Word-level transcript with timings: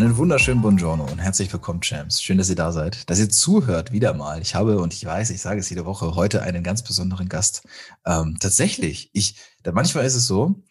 Einen 0.00 0.16
wunderschönen 0.16 0.62
Buongiorno 0.62 1.04
und 1.04 1.18
herzlich 1.18 1.52
willkommen, 1.52 1.82
Champs. 1.82 2.22
Schön, 2.22 2.38
dass 2.38 2.48
ihr 2.48 2.56
da 2.56 2.72
seid, 2.72 3.10
dass 3.10 3.18
ihr 3.18 3.28
zuhört, 3.28 3.92
wieder 3.92 4.14
mal. 4.14 4.40
Ich 4.40 4.54
habe, 4.54 4.80
und 4.80 4.94
ich 4.94 5.04
weiß, 5.04 5.28
ich 5.28 5.42
sage 5.42 5.60
es 5.60 5.68
jede 5.68 5.84
Woche, 5.84 6.14
heute 6.14 6.40
einen 6.40 6.64
ganz 6.64 6.82
besonderen 6.82 7.28
Gast. 7.28 7.68
Ähm, 8.06 8.38
tatsächlich, 8.40 9.10
ich, 9.12 9.36
da 9.62 9.72
manchmal 9.72 10.06
ist 10.06 10.14
es 10.14 10.26
so, 10.26 10.62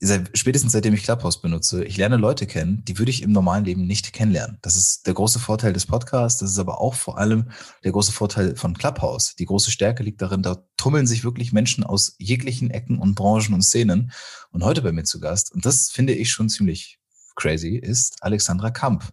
seit, 0.00 0.30
spätestens 0.32 0.72
seitdem 0.72 0.94
ich 0.94 1.02
Clubhouse 1.02 1.42
benutze, 1.42 1.84
ich 1.84 1.98
lerne 1.98 2.16
Leute 2.16 2.46
kennen, 2.46 2.82
die 2.86 2.98
würde 2.98 3.10
ich 3.10 3.20
im 3.20 3.32
normalen 3.32 3.66
Leben 3.66 3.86
nicht 3.86 4.14
kennenlernen. 4.14 4.56
Das 4.62 4.76
ist 4.76 5.06
der 5.06 5.12
große 5.12 5.40
Vorteil 5.40 5.74
des 5.74 5.84
Podcasts, 5.84 6.40
das 6.40 6.52
ist 6.52 6.58
aber 6.58 6.80
auch 6.80 6.94
vor 6.94 7.18
allem 7.18 7.50
der 7.84 7.92
große 7.92 8.12
Vorteil 8.12 8.56
von 8.56 8.72
Clubhouse. 8.72 9.34
Die 9.34 9.44
große 9.44 9.72
Stärke 9.72 10.02
liegt 10.02 10.22
darin, 10.22 10.40
da 10.40 10.64
tummeln 10.78 11.06
sich 11.06 11.22
wirklich 11.22 11.52
Menschen 11.52 11.84
aus 11.84 12.14
jeglichen 12.18 12.70
Ecken 12.70 12.98
und 12.98 13.14
Branchen 13.14 13.52
und 13.52 13.62
Szenen 13.62 14.10
und 14.52 14.64
heute 14.64 14.80
bei 14.80 14.92
mir 14.92 15.04
zu 15.04 15.20
Gast. 15.20 15.52
Und 15.52 15.66
das 15.66 15.90
finde 15.90 16.14
ich 16.14 16.30
schon 16.30 16.48
ziemlich 16.48 16.98
crazy, 17.34 17.76
ist 17.76 18.16
Alexandra 18.20 18.70
Kamp. 18.70 19.04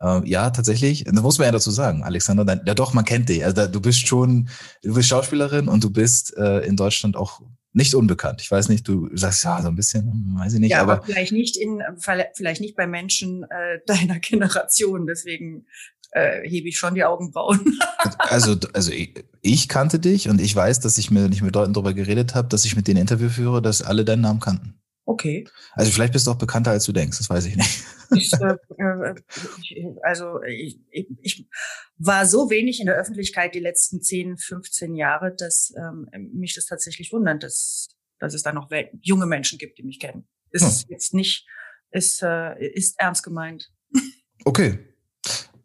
Äh, 0.00 0.28
ja, 0.28 0.50
tatsächlich, 0.50 1.04
das 1.04 1.22
muss 1.22 1.38
man 1.38 1.46
ja 1.46 1.52
dazu 1.52 1.70
sagen, 1.70 2.02
Alexandra, 2.02 2.60
ja 2.64 2.74
doch, 2.74 2.92
man 2.92 3.04
kennt 3.04 3.28
dich. 3.28 3.44
Also 3.44 3.66
du 3.66 3.80
bist 3.80 4.06
schon, 4.06 4.48
du 4.82 4.94
bist 4.94 5.08
Schauspielerin 5.08 5.68
und 5.68 5.82
du 5.82 5.90
bist 5.90 6.36
äh, 6.36 6.60
in 6.60 6.76
Deutschland 6.76 7.16
auch 7.16 7.40
nicht 7.72 7.94
unbekannt. 7.94 8.40
Ich 8.40 8.50
weiß 8.50 8.70
nicht, 8.70 8.88
du 8.88 9.08
sagst 9.14 9.44
ja 9.44 9.60
so 9.60 9.68
ein 9.68 9.76
bisschen, 9.76 10.34
weiß 10.38 10.54
ich 10.54 10.60
nicht. 10.60 10.70
Ja, 10.70 10.80
aber, 10.80 10.94
aber 10.94 11.04
vielleicht 11.04 11.32
nicht 11.32 11.58
in, 11.58 11.82
vielleicht 11.98 12.62
nicht 12.62 12.74
bei 12.74 12.86
Menschen 12.86 13.44
äh, 13.44 13.80
deiner 13.86 14.18
Generation. 14.18 15.06
Deswegen 15.06 15.66
äh, 16.12 16.48
hebe 16.48 16.68
ich 16.68 16.78
schon 16.78 16.94
die 16.94 17.04
Augenbrauen. 17.04 17.78
also, 18.18 18.56
also 18.72 18.92
ich, 18.92 19.12
ich, 19.42 19.68
kannte 19.68 19.98
dich 19.98 20.30
und 20.30 20.40
ich 20.40 20.56
weiß, 20.56 20.80
dass 20.80 20.96
ich 20.96 21.10
mir, 21.10 21.28
ich 21.30 21.42
mit 21.42 21.54
Leuten 21.54 21.74
darüber 21.74 21.92
geredet 21.92 22.34
habe, 22.34 22.48
dass 22.48 22.64
ich 22.64 22.76
mit 22.76 22.88
denen 22.88 23.00
Interview 23.00 23.28
führe, 23.28 23.60
dass 23.60 23.82
alle 23.82 24.06
deinen 24.06 24.22
Namen 24.22 24.40
kannten. 24.40 24.80
Okay. 25.08 25.46
Also 25.74 25.92
vielleicht 25.92 26.12
bist 26.12 26.26
du 26.26 26.32
auch 26.32 26.38
bekannter, 26.38 26.72
als 26.72 26.84
du 26.84 26.92
denkst, 26.92 27.18
das 27.18 27.30
weiß 27.30 27.46
ich 27.46 27.56
nicht. 27.56 27.84
Ich, 28.14 28.32
äh, 28.32 28.56
äh, 28.76 29.14
also 30.02 30.42
ich, 30.42 30.80
ich, 30.90 31.06
ich 31.22 31.48
war 31.96 32.26
so 32.26 32.50
wenig 32.50 32.80
in 32.80 32.86
der 32.86 32.96
Öffentlichkeit 32.96 33.54
die 33.54 33.60
letzten 33.60 34.02
10, 34.02 34.36
15 34.36 34.96
Jahre, 34.96 35.34
dass 35.34 35.72
ähm, 35.78 36.08
mich 36.32 36.54
das 36.54 36.66
tatsächlich 36.66 37.12
wundert, 37.12 37.44
dass, 37.44 37.88
dass 38.18 38.34
es 38.34 38.42
da 38.42 38.52
noch 38.52 38.68
junge 39.00 39.26
Menschen 39.26 39.58
gibt, 39.58 39.78
die 39.78 39.84
mich 39.84 40.00
kennen. 40.00 40.26
Ist 40.50 40.82
hm. 40.82 40.90
jetzt 40.90 41.14
nicht, 41.14 41.46
ist, 41.92 42.22
äh, 42.22 42.58
ist 42.58 42.98
ernst 42.98 43.22
gemeint. 43.22 43.72
Okay. 44.44 44.78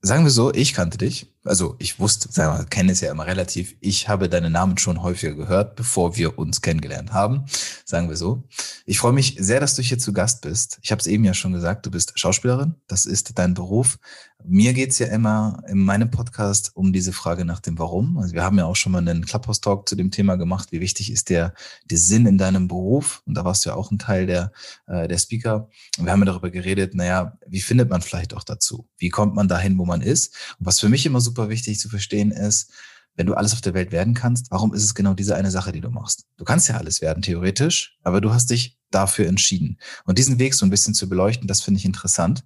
Sagen 0.03 0.23
wir 0.23 0.31
so, 0.31 0.53
ich 0.53 0.73
kannte 0.73 0.99
dich 0.99 1.33
also 1.43 1.75
ich 1.79 1.99
wusste, 1.99 2.31
sagen 2.31 2.57
wir, 2.57 2.65
kenne 2.65 2.91
es 2.91 3.01
ja 3.01 3.11
immer 3.11 3.25
relativ. 3.25 3.75
Ich 3.79 4.07
habe 4.07 4.29
deinen 4.29 4.51
Namen 4.51 4.77
schon 4.77 5.01
häufiger 5.01 5.33
gehört, 5.33 5.75
bevor 5.75 6.15
wir 6.15 6.37
uns 6.37 6.61
kennengelernt 6.61 7.13
haben, 7.13 7.45
sagen 7.83 8.09
wir 8.09 8.17
so. 8.17 8.43
Ich 8.85 8.99
freue 8.99 9.13
mich 9.13 9.37
sehr, 9.39 9.59
dass 9.59 9.75
du 9.75 9.81
hier 9.81 9.97
zu 9.97 10.13
Gast 10.13 10.41
bist. 10.41 10.79
Ich 10.83 10.91
habe 10.91 10.99
es 10.99 11.07
eben 11.07 11.23
ja 11.23 11.33
schon 11.33 11.53
gesagt, 11.53 11.85
du 11.85 11.91
bist 11.91 12.13
Schauspielerin, 12.15 12.75
das 12.87 13.05
ist 13.05 13.37
dein 13.39 13.53
Beruf. 13.53 13.97
Mir 14.43 14.73
geht's 14.73 14.97
ja 14.99 15.07
immer 15.07 15.61
in 15.67 15.79
meinem 15.79 16.09
Podcast 16.09 16.71
um 16.75 16.93
diese 16.93 17.13
Frage 17.13 17.45
nach 17.45 17.59
dem 17.59 17.77
Warum. 17.77 18.17
Also 18.17 18.33
wir 18.33 18.43
haben 18.43 18.57
ja 18.57 18.65
auch 18.65 18.75
schon 18.75 18.91
mal 18.91 18.99
einen 18.99 19.25
Clubhouse-Talk 19.25 19.87
zu 19.87 19.95
dem 19.95 20.09
Thema 20.09 20.35
gemacht, 20.35 20.71
wie 20.71 20.79
wichtig 20.81 21.11
ist 21.11 21.29
der, 21.29 21.53
der 21.85 21.97
Sinn 21.97 22.25
in 22.25 22.37
deinem 22.37 22.67
Beruf. 22.67 23.21
Und 23.25 23.35
da 23.35 23.45
warst 23.45 23.65
du 23.65 23.69
ja 23.69 23.75
auch 23.75 23.91
ein 23.91 23.99
Teil 23.99 24.25
der, 24.25 24.51
äh, 24.87 25.07
der 25.07 25.17
Speaker. 25.17 25.69
Und 25.97 26.05
wir 26.05 26.11
haben 26.11 26.21
ja 26.21 26.25
darüber 26.25 26.49
geredet, 26.49 26.95
naja, 26.95 27.37
wie 27.47 27.61
findet 27.61 27.89
man 27.89 28.01
vielleicht 28.01 28.33
auch 28.33 28.43
dazu? 28.43 28.87
Wie 28.97 29.09
kommt 29.09 29.35
man 29.35 29.47
dahin, 29.47 29.77
wo 29.77 29.85
man 29.85 30.01
ist? 30.01 30.35
Und 30.59 30.65
was 30.65 30.79
für 30.79 30.89
mich 30.89 31.05
immer 31.05 31.21
so 31.21 31.30
super 31.31 31.49
wichtig 31.49 31.79
zu 31.79 31.89
verstehen 31.89 32.31
ist, 32.31 32.71
wenn 33.15 33.27
du 33.27 33.33
alles 33.33 33.53
auf 33.53 33.61
der 33.61 33.73
Welt 33.73 33.91
werden 33.91 34.13
kannst, 34.13 34.51
warum 34.51 34.73
ist 34.73 34.83
es 34.83 34.95
genau 34.95 35.13
diese 35.13 35.35
eine 35.35 35.51
Sache, 35.51 35.71
die 35.71 35.81
du 35.81 35.89
machst? 35.89 36.25
Du 36.37 36.45
kannst 36.45 36.69
ja 36.69 36.77
alles 36.77 37.01
werden, 37.01 37.21
theoretisch, 37.21 37.97
aber 38.03 38.21
du 38.21 38.33
hast 38.33 38.49
dich 38.49 38.77
dafür 38.89 39.27
entschieden. 39.27 39.77
Und 40.05 40.17
diesen 40.17 40.39
Weg 40.39 40.53
so 40.53 40.65
ein 40.65 40.69
bisschen 40.69 40.93
zu 40.93 41.09
beleuchten, 41.09 41.47
das 41.47 41.61
finde 41.61 41.79
ich 41.79 41.85
interessant. 41.85 42.43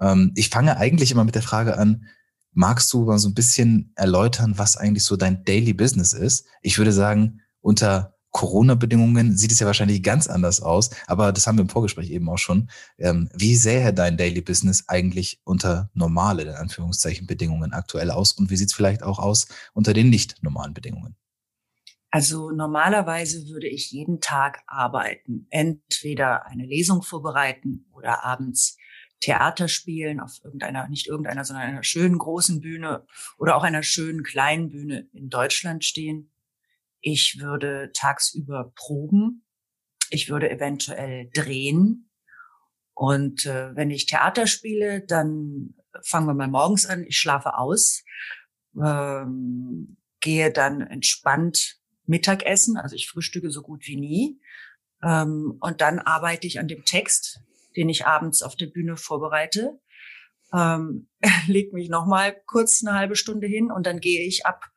Ähm, 0.00 0.32
ich 0.34 0.50
fange 0.50 0.76
eigentlich 0.76 1.10
immer 1.10 1.24
mit 1.24 1.34
der 1.34 1.42
Frage 1.42 1.78
an, 1.78 2.06
magst 2.52 2.92
du 2.92 3.04
mal 3.04 3.18
so 3.18 3.28
ein 3.28 3.34
bisschen 3.34 3.92
erläutern, 3.96 4.56
was 4.56 4.76
eigentlich 4.76 5.04
so 5.04 5.16
dein 5.16 5.44
Daily 5.44 5.72
Business 5.72 6.12
ist? 6.12 6.46
Ich 6.62 6.78
würde 6.78 6.92
sagen, 6.92 7.40
unter 7.60 8.13
Corona-Bedingungen 8.34 9.36
sieht 9.36 9.52
es 9.52 9.60
ja 9.60 9.66
wahrscheinlich 9.66 10.02
ganz 10.02 10.26
anders 10.26 10.60
aus, 10.60 10.90
aber 11.06 11.32
das 11.32 11.46
haben 11.46 11.56
wir 11.56 11.62
im 11.62 11.68
Vorgespräch 11.68 12.10
eben 12.10 12.28
auch 12.28 12.36
schon. 12.36 12.68
Ähm, 12.98 13.30
wie 13.32 13.54
sähe 13.54 13.94
dein 13.94 14.16
Daily 14.16 14.40
Business 14.40 14.88
eigentlich 14.88 15.40
unter 15.44 15.88
normale, 15.94 16.42
in 16.42 16.48
Anführungszeichen, 16.48 17.28
Bedingungen 17.28 17.72
aktuell 17.72 18.10
aus 18.10 18.32
und 18.32 18.50
wie 18.50 18.56
sieht 18.56 18.70
es 18.70 18.74
vielleicht 18.74 19.04
auch 19.04 19.20
aus 19.20 19.46
unter 19.72 19.92
den 19.92 20.10
nicht 20.10 20.42
normalen 20.42 20.74
Bedingungen? 20.74 21.14
Also 22.10 22.50
normalerweise 22.50 23.46
würde 23.48 23.68
ich 23.68 23.92
jeden 23.92 24.20
Tag 24.20 24.62
arbeiten, 24.66 25.46
entweder 25.50 26.46
eine 26.46 26.66
Lesung 26.66 27.02
vorbereiten 27.02 27.86
oder 27.92 28.24
abends 28.24 28.76
Theater 29.20 29.68
spielen 29.68 30.18
auf 30.18 30.40
irgendeiner, 30.42 30.88
nicht 30.88 31.06
irgendeiner, 31.06 31.44
sondern 31.44 31.68
einer 31.68 31.84
schönen 31.84 32.18
großen 32.18 32.60
Bühne 32.60 33.06
oder 33.38 33.54
auch 33.54 33.62
einer 33.62 33.84
schönen 33.84 34.24
kleinen 34.24 34.70
Bühne 34.70 35.08
in 35.12 35.30
Deutschland 35.30 35.84
stehen 35.84 36.33
ich 37.04 37.38
würde 37.38 37.90
tagsüber 37.92 38.72
proben. 38.74 39.44
Ich 40.08 40.30
würde 40.30 40.50
eventuell 40.50 41.28
drehen. 41.34 42.10
Und 42.94 43.44
äh, 43.44 43.76
wenn 43.76 43.90
ich 43.90 44.06
Theater 44.06 44.46
spiele, 44.46 45.04
dann 45.06 45.74
fangen 46.02 46.26
wir 46.26 46.34
mal 46.34 46.48
morgens 46.48 46.86
an. 46.86 47.04
Ich 47.04 47.18
schlafe 47.18 47.58
aus, 47.58 48.04
ähm, 48.82 49.98
gehe 50.20 50.50
dann 50.50 50.80
entspannt 50.80 51.78
Mittagessen. 52.06 52.78
Also 52.78 52.96
ich 52.96 53.10
frühstücke 53.10 53.50
so 53.50 53.60
gut 53.60 53.86
wie 53.86 53.96
nie. 53.96 54.40
Ähm, 55.02 55.58
und 55.60 55.82
dann 55.82 55.98
arbeite 55.98 56.46
ich 56.46 56.58
an 56.58 56.68
dem 56.68 56.86
Text, 56.86 57.40
den 57.76 57.90
ich 57.90 58.06
abends 58.06 58.42
auf 58.42 58.56
der 58.56 58.66
Bühne 58.68 58.96
vorbereite. 58.96 59.78
Ähm, 60.54 61.10
leg 61.48 61.74
mich 61.74 61.90
noch 61.90 62.06
mal 62.06 62.34
kurz 62.46 62.82
eine 62.82 62.96
halbe 62.96 63.16
Stunde 63.16 63.46
hin 63.46 63.70
und 63.70 63.86
dann 63.86 64.00
gehe 64.00 64.26
ich 64.26 64.46
ab 64.46 64.70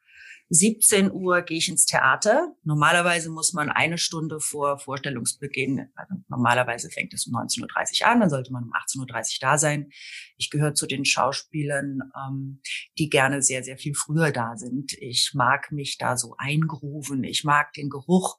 17 0.50 1.12
Uhr 1.12 1.42
gehe 1.42 1.58
ich 1.58 1.68
ins 1.68 1.86
Theater. 1.86 2.56
Normalerweise 2.64 3.30
muss 3.30 3.52
man 3.52 3.70
eine 3.70 3.98
Stunde 3.98 4.40
vor 4.40 4.80
Vorstellungsbeginn, 4.80 5.90
also 5.96 6.16
normalerweise 6.30 6.90
fängt 6.90 7.14
es 7.14 7.28
um 7.28 7.36
19.30 7.36 8.02
Uhr 8.02 8.08
an, 8.08 8.20
dann 8.22 8.30
sollte 8.30 8.54
man 8.54 8.64
um 8.64 8.72
18.30 8.72 9.00
Uhr 9.00 9.38
da 9.42 9.58
sein. 9.58 9.90
Ich 10.38 10.50
gehöre 10.50 10.74
zu 10.74 10.88
den 10.88 11.04
Schauspielern, 11.04 12.00
ähm, 12.16 12.62
die 12.98 13.10
gerne 13.10 13.42
sehr, 13.42 13.64
sehr 13.64 13.78
viel 13.78 13.94
früher 13.94 14.32
da 14.32 14.56
sind. 14.56 14.94
Ich 15.00 15.32
mag 15.34 15.72
mich 15.72 15.98
da 15.98 16.16
so 16.16 16.36
eingrufen. 16.38 17.24
Ich 17.26 17.44
mag 17.44 17.74
den 17.74 17.90
Geruch 17.90 18.38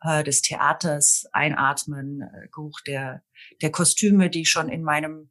äh, 0.00 0.24
des 0.24 0.42
Theaters 0.42 1.26
einatmen, 1.32 2.22
äh, 2.22 2.48
Geruch 2.52 2.80
der, 2.84 3.22
der 3.62 3.70
Kostüme, 3.70 4.28
die 4.28 4.44
schon 4.44 4.68
in 4.68 4.82
meinem 4.82 5.30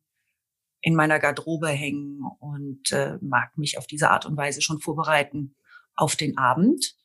in 0.85 0.95
meiner 0.95 1.17
Garderobe 1.17 1.69
hängen 1.69 2.19
und 2.39 2.91
äh, 2.91 3.17
mag 3.21 3.57
mich 3.57 3.77
auf 3.77 3.87
diese 3.87 4.09
Art 4.09 4.25
und 4.25 4.35
Weise 4.35 4.61
schon 4.61 4.81
vorbereiten 4.81 5.55
auf 5.95 6.15
den 6.15 6.37
Abend. 6.37 6.95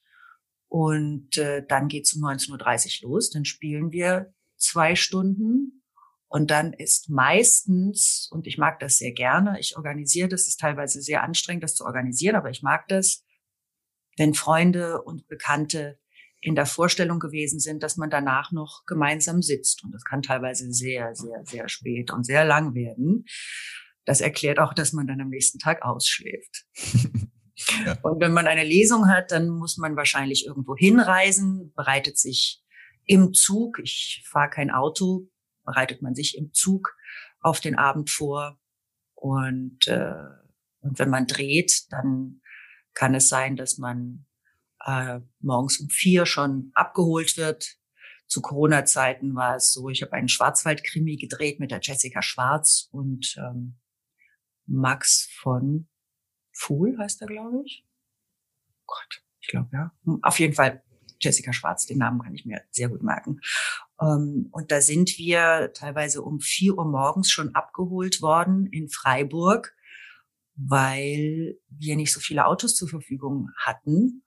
Und 0.69 1.37
äh, 1.38 1.64
dann 1.67 1.88
geht's 1.88 2.14
um 2.14 2.23
19.30 2.25 3.05
Uhr 3.05 3.11
los. 3.11 3.31
Dann 3.31 3.44
spielen 3.44 3.90
wir 3.90 4.32
zwei 4.56 4.94
Stunden. 4.96 5.82
Und 6.29 6.50
dann 6.50 6.75
ist 6.75 7.08
meistens, 7.08 8.29
und 8.31 8.46
ich 8.46 8.58
mag 8.58 8.81
das 8.81 8.99
sehr 8.99 9.12
gerne, 9.12 9.58
ich 9.61 9.79
organisiere 9.79 10.29
das, 10.29 10.46
ist 10.46 10.61
teilweise 10.61 11.00
sehr 11.00 11.23
anstrengend, 11.23 11.64
das 11.64 11.75
zu 11.75 11.87
organisieren, 11.87 12.37
aber 12.37 12.50
ich 12.50 12.62
mag 12.62 12.87
das, 12.88 13.25
wenn 14.19 14.35
Freunde 14.35 15.00
und 15.00 15.26
Bekannte 15.26 15.99
in 16.41 16.55
der 16.55 16.67
Vorstellung 16.67 17.19
gewesen 17.19 17.61
sind, 17.61 17.82
dass 17.82 17.96
man 17.96 18.11
danach 18.11 18.52
noch 18.52 18.84
gemeinsam 18.87 19.43
sitzt. 19.43 19.82
Und 19.84 19.93
das 19.93 20.05
kann 20.05 20.23
teilweise 20.23 20.70
sehr, 20.70 21.14
sehr, 21.14 21.44
sehr 21.44 21.69
spät 21.69 22.12
und 22.12 22.25
sehr 22.25 22.44
lang 22.44 22.75
werden 22.75 23.25
Das 24.05 24.20
erklärt 24.20 24.58
auch, 24.58 24.75
dass 24.75 24.93
man 24.93 25.06
dann 25.06 25.20
am 25.20 25.31
nächsten 25.31 25.58
Tag 25.58 25.82
ausschläft. 25.82 26.67
Und 28.02 28.20
wenn 28.20 28.32
man 28.32 28.46
eine 28.46 28.64
Lesung 28.64 29.08
hat, 29.08 29.32
dann 29.32 29.49
muss 29.49 29.76
man 29.78 29.96
wahrscheinlich 29.96 30.46
irgendwo 30.46 30.76
hinreisen, 30.76 31.72
bereitet 31.75 32.19
sich 32.19 32.62
im 33.05 33.32
Zug, 33.32 33.78
ich 33.82 34.22
fahre 34.26 34.50
kein 34.50 34.70
Auto, 34.70 35.28
bereitet 35.64 36.02
man 36.02 36.14
sich 36.14 36.37
im 36.37 36.52
Zug 36.52 36.94
auf 37.40 37.60
den 37.60 37.76
Abend 37.76 38.10
vor. 38.10 38.58
Und, 39.14 39.88
äh, 39.88 40.14
und 40.81 40.99
wenn 40.99 41.10
man 41.10 41.26
dreht, 41.26 41.90
dann 41.90 42.40
kann 42.94 43.14
es 43.14 43.28
sein, 43.28 43.56
dass 43.56 43.78
man 43.78 44.26
äh, 44.84 45.20
morgens 45.40 45.81
um 45.81 45.88
vier 45.88 46.26
schon 46.26 46.70
abgeholt 46.75 47.37
wird. 47.37 47.76
Zu 48.26 48.43
Corona-Zeiten 48.43 49.34
war 49.34 49.56
es 49.56 49.72
so, 49.72 49.88
ich 49.88 50.02
habe 50.02 50.12
einen 50.12 50.28
Schwarzwald-Krimi 50.28 51.16
gedreht 51.16 51.60
mit 51.60 51.70
der 51.70 51.81
Jessica 51.82 52.22
Schwarz 52.22 52.88
und 52.93 53.37
ähm, 53.38 53.78
Max 54.66 55.28
von 55.40 55.88
Fuhl 56.58 56.99
heißt 56.99 57.22
er, 57.22 57.28
glaube 57.28 57.62
ich. 57.64 57.87
Gott, 58.87 59.22
ich 59.40 59.49
glaube 59.49 59.69
ja. 59.72 59.93
Auf 60.22 60.38
jeden 60.40 60.55
Fall 60.55 60.82
Jessica 61.20 61.52
Schwarz, 61.52 61.87
den 61.87 61.99
Namen 61.99 62.20
kann 62.20 62.34
ich 62.34 62.44
mir 62.44 62.62
sehr 62.70 62.88
gut 62.88 63.02
merken. 63.02 63.40
Ähm, 64.00 64.49
und 64.50 64.70
da 64.70 64.81
sind 64.81 65.19
wir 65.19 65.72
teilweise 65.75 66.22
um 66.22 66.40
vier 66.40 66.76
Uhr 66.76 66.84
morgens 66.84 67.31
schon 67.31 67.55
abgeholt 67.55 68.22
worden 68.22 68.66
in 68.66 68.88
Freiburg, 68.88 69.75
weil 70.55 71.58
wir 71.69 71.96
nicht 71.96 72.12
so 72.12 72.20
viele 72.20 72.46
Autos 72.46 72.75
zur 72.75 72.88
Verfügung 72.88 73.50
hatten 73.56 74.25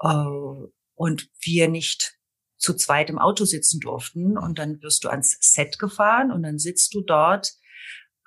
äh, 0.00 0.68
und 0.94 1.30
wir 1.40 1.68
nicht 1.68 2.18
zu 2.56 2.74
zweit 2.74 3.10
im 3.10 3.18
Auto 3.18 3.44
sitzen 3.44 3.80
durften. 3.80 4.38
Und 4.38 4.58
dann 4.58 4.80
wirst 4.82 5.04
du 5.04 5.08
ans 5.08 5.36
Set 5.40 5.78
gefahren 5.78 6.30
und 6.30 6.42
dann 6.42 6.58
sitzt 6.58 6.94
du 6.94 7.02
dort 7.02 7.52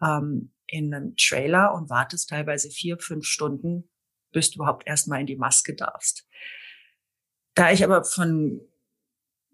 ähm, 0.03 0.53
in 0.67 0.93
einem 0.93 1.15
Trailer 1.15 1.73
und 1.73 1.89
wartest 1.89 2.29
teilweise 2.29 2.69
vier, 2.69 2.97
fünf 2.99 3.25
Stunden, 3.25 3.89
bis 4.31 4.51
du 4.51 4.57
überhaupt 4.57 4.87
erstmal 4.87 5.21
in 5.21 5.27
die 5.27 5.35
Maske 5.35 5.75
darfst. 5.75 6.27
Da 7.55 7.71
ich 7.71 7.83
aber 7.83 8.03
von 8.03 8.61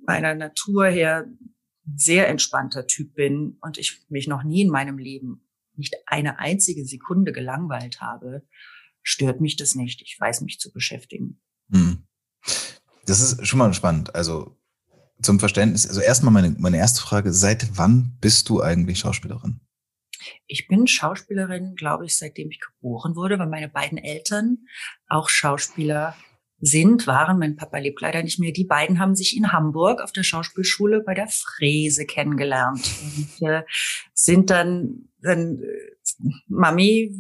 meiner 0.06 0.36
Natur 0.36 0.88
her 0.88 1.26
sehr 1.96 2.28
entspannter 2.28 2.88
Typ 2.88 3.14
bin 3.14 3.58
und 3.62 3.78
ich 3.78 4.04
mich 4.10 4.28
noch 4.28 4.44
nie 4.44 4.64
in 4.64 4.70
meinem 4.70 4.98
Leben 4.98 5.48
nicht 5.76 5.96
eine 6.06 6.40
einzige 6.40 6.86
Sekunde 6.86 7.32
gelangweilt 7.32 8.02
habe, 8.02 8.44
stört 9.02 9.42
mich 9.42 9.56
das 9.56 9.76
nicht. 9.76 10.02
Ich 10.02 10.20
weiß 10.20 10.42
mich 10.42 10.60
zu 10.60 10.72
beschäftigen. 10.72 11.42
Hm. 11.72 12.06
Das 13.06 13.22
ist 13.22 13.46
schon 13.46 13.60
mal 13.60 13.74
spannend. 13.74 14.16
Also 14.16 14.58
zum 15.22 15.40
Verständnis, 15.40 15.88
also 15.88 16.02
erstmal 16.02 16.34
meine, 16.34 16.56
meine 16.60 16.78
erste 16.78 17.02
Frage, 17.02 17.34
seit 17.34 17.78
wann 17.78 18.18
bist 18.22 18.50
du 18.50 18.62
eigentlich 18.62 19.00
Schauspielerin? 19.00 19.60
Ich 20.48 20.68
bin 20.68 20.88
Schauspielerin, 20.88 21.76
glaube 21.76 22.06
ich, 22.06 22.18
seitdem 22.18 22.50
ich 22.50 22.60
geboren 22.60 23.16
wurde, 23.16 23.40
weil 23.40 23.48
meine 23.48 23.70
beiden 23.70 23.98
Eltern 23.98 24.60
auch 25.08 25.30
Schauspieler 25.30 26.16
sind, 26.66 27.08
waren, 27.08 27.40
mein 27.40 27.58
Papa 27.58 27.78
lebt 27.78 28.00
leider 28.02 28.24
nicht 28.24 28.40
mehr, 28.40 28.54
die 28.54 28.64
beiden 28.64 29.00
haben 29.00 29.16
sich 29.16 29.36
in 29.36 29.52
Hamburg 29.52 30.02
auf 30.02 30.14
der 30.14 30.24
Schauspielschule 30.24 31.02
bei 31.02 31.14
der 31.14 31.28
Fräse 31.28 32.06
kennengelernt. 32.06 32.90
Und 33.04 33.48
äh, 33.48 33.64
sind 34.14 34.50
dann, 34.50 35.10
dann 35.22 35.60
äh, 35.62 36.30
Mami, 36.48 37.14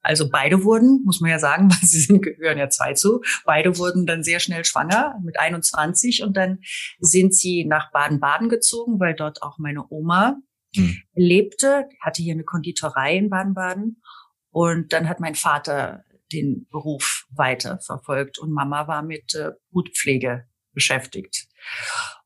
also 0.00 0.30
beide 0.30 0.64
wurden, 0.64 1.02
muss 1.04 1.20
man 1.20 1.30
ja 1.30 1.38
sagen, 1.38 1.70
weil 1.70 1.86
sie 1.88 2.00
sind, 2.00 2.22
gehören 2.22 2.58
ja 2.58 2.70
zwei 2.70 2.94
zu, 2.94 3.22
beide 3.44 3.76
wurden 3.76 4.06
dann 4.06 4.22
sehr 4.22 4.40
schnell 4.40 4.64
schwanger 4.64 5.20
mit 5.22 5.38
21 5.38 6.22
und 6.22 6.36
dann 6.36 6.60
sind 6.98 7.34
sie 7.34 7.64
nach 7.64 7.92
Baden-Baden 7.92 8.48
gezogen, 8.48 8.98
weil 8.98 9.14
dort 9.14 9.42
auch 9.42 9.58
meine 9.58 9.84
Oma 9.90 10.38
hm. 10.76 10.96
lebte, 11.14 11.88
hatte 12.00 12.22
hier 12.22 12.34
eine 12.34 12.44
Konditorei 12.44 13.16
in 13.16 13.30
Baden-Baden 13.30 14.02
und 14.50 14.92
dann 14.92 15.08
hat 15.08 15.20
mein 15.20 15.34
Vater 15.34 16.04
den 16.32 16.66
Beruf 16.70 17.26
weiter 17.30 17.78
verfolgt 17.80 18.38
und 18.38 18.52
Mama 18.52 18.88
war 18.88 19.02
mit 19.02 19.34
äh, 19.34 19.52
Hutpflege 19.72 20.46
beschäftigt. 20.72 21.48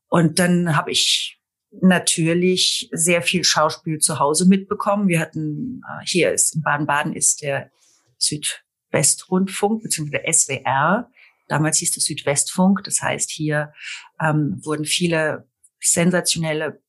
Und 0.07 0.39
dann 0.39 0.75
habe 0.75 0.91
ich 0.91 1.39
natürlich 1.71 2.89
sehr 2.91 3.21
viel 3.21 3.43
Schauspiel 3.43 3.99
zu 3.99 4.19
Hause 4.19 4.47
mitbekommen. 4.47 5.07
Wir 5.07 5.19
hatten, 5.19 5.81
äh, 5.87 6.05
hier 6.05 6.31
ist 6.31 6.55
in 6.55 6.61
Baden-Baden 6.61 7.13
ist 7.13 7.41
der 7.41 7.71
Südwestrundfunk 8.17 9.83
bzw. 9.83 10.31
SWR. 10.31 11.09
Damals 11.47 11.77
hieß 11.77 11.93
das 11.93 12.03
Südwestfunk. 12.03 12.83
Das 12.83 13.01
heißt, 13.01 13.29
hier 13.29 13.73
ähm, 14.21 14.59
wurden 14.63 14.85
viele 14.85 15.47
sensationelle 15.79 16.81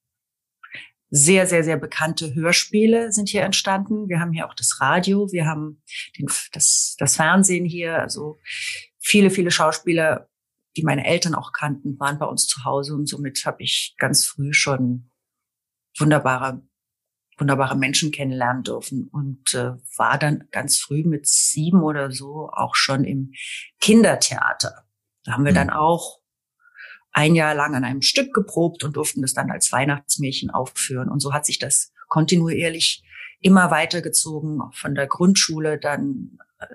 sehr, 1.15 1.47
sehr, 1.47 1.63
sehr 1.63 1.77
bekannte 1.77 2.35
Hörspiele 2.35 3.13
sind 3.13 3.29
hier 3.29 3.43
entstanden. 3.43 4.09
Wir 4.09 4.19
haben 4.19 4.33
hier 4.33 4.49
auch 4.49 4.55
das 4.55 4.81
Radio, 4.81 5.31
wir 5.31 5.47
haben 5.47 5.83
den, 6.19 6.27
das, 6.53 6.97
das 6.99 7.17
Fernsehen 7.17 7.67
hier. 7.67 7.99
Also 7.99 8.39
viele, 8.99 9.29
viele 9.29 9.51
Schauspieler, 9.51 10.31
die 10.75 10.83
meine 10.83 11.05
Eltern 11.07 11.35
auch 11.35 11.53
kannten, 11.53 12.01
waren 12.01 12.19
bei 12.19 12.25
uns 12.25 12.47
zu 12.47 12.65
Hause 12.65 12.95
und 12.95 13.07
somit 13.07 13.45
habe 13.45 13.63
ich 13.63 13.95
ganz 13.99 14.25
früh 14.25 14.55
schon 14.55 15.11
wunderbare, 15.99 16.63
wunderbare 17.37 17.77
Menschen 17.77 18.11
kennenlernen 18.11 18.63
dürfen 18.63 19.09
und 19.13 19.53
äh, 19.53 19.73
war 19.99 20.19
dann 20.19 20.49
ganz 20.51 20.79
früh 20.79 21.05
mit 21.05 21.27
sieben 21.27 21.83
oder 21.83 22.11
so 22.11 22.49
auch 22.51 22.75
schon 22.75 23.05
im 23.05 23.33
Kindertheater. 23.81 24.87
Da 25.25 25.33
haben 25.33 25.45
wir 25.45 25.53
dann 25.53 25.67
mhm. 25.67 25.75
auch 25.75 26.22
ein 27.13 27.35
Jahr 27.35 27.55
lang 27.55 27.75
an 27.75 27.85
einem 27.85 28.03
Stück 28.03 28.35
geprobt 28.35 28.85
und 28.85 28.97
durften 28.97 29.23
das 29.23 29.35
dann 29.35 29.51
als 29.51 29.71
Weihnachtsmärchen 29.71 30.51
aufführen. 30.51 31.09
Und 31.09 31.21
so 31.21 31.33
hat 31.33 31.47
sich 31.47 31.59
das 31.59 31.93
kontinuierlich 32.09 33.03
immer 33.41 33.71
weitergezogen, 33.71 34.61
von 34.73 34.95
der 34.95 35.07
Grundschule 35.07 35.79
dann 35.79 36.39
äh, 36.59 36.67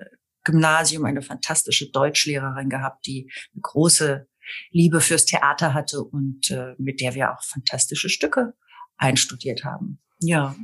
Gymnasium, 0.44 1.04
eine 1.04 1.22
fantastische 1.22 1.90
Deutschlehrerin 1.90 2.70
gehabt, 2.70 3.06
die 3.06 3.30
eine 3.52 3.62
große 3.62 4.28
Liebe 4.70 5.00
fürs 5.00 5.26
Theater 5.26 5.74
hatte 5.74 6.02
und 6.02 6.50
äh, 6.50 6.74
mit 6.78 7.00
der 7.00 7.14
wir 7.14 7.32
auch 7.32 7.42
fantastische 7.42 8.08
Stücke 8.08 8.54
einstudiert 8.96 9.64
haben. 9.64 9.98
Ja. 10.20 10.54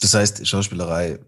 Das 0.00 0.14
heißt, 0.14 0.46
Schauspielerei 0.46 1.18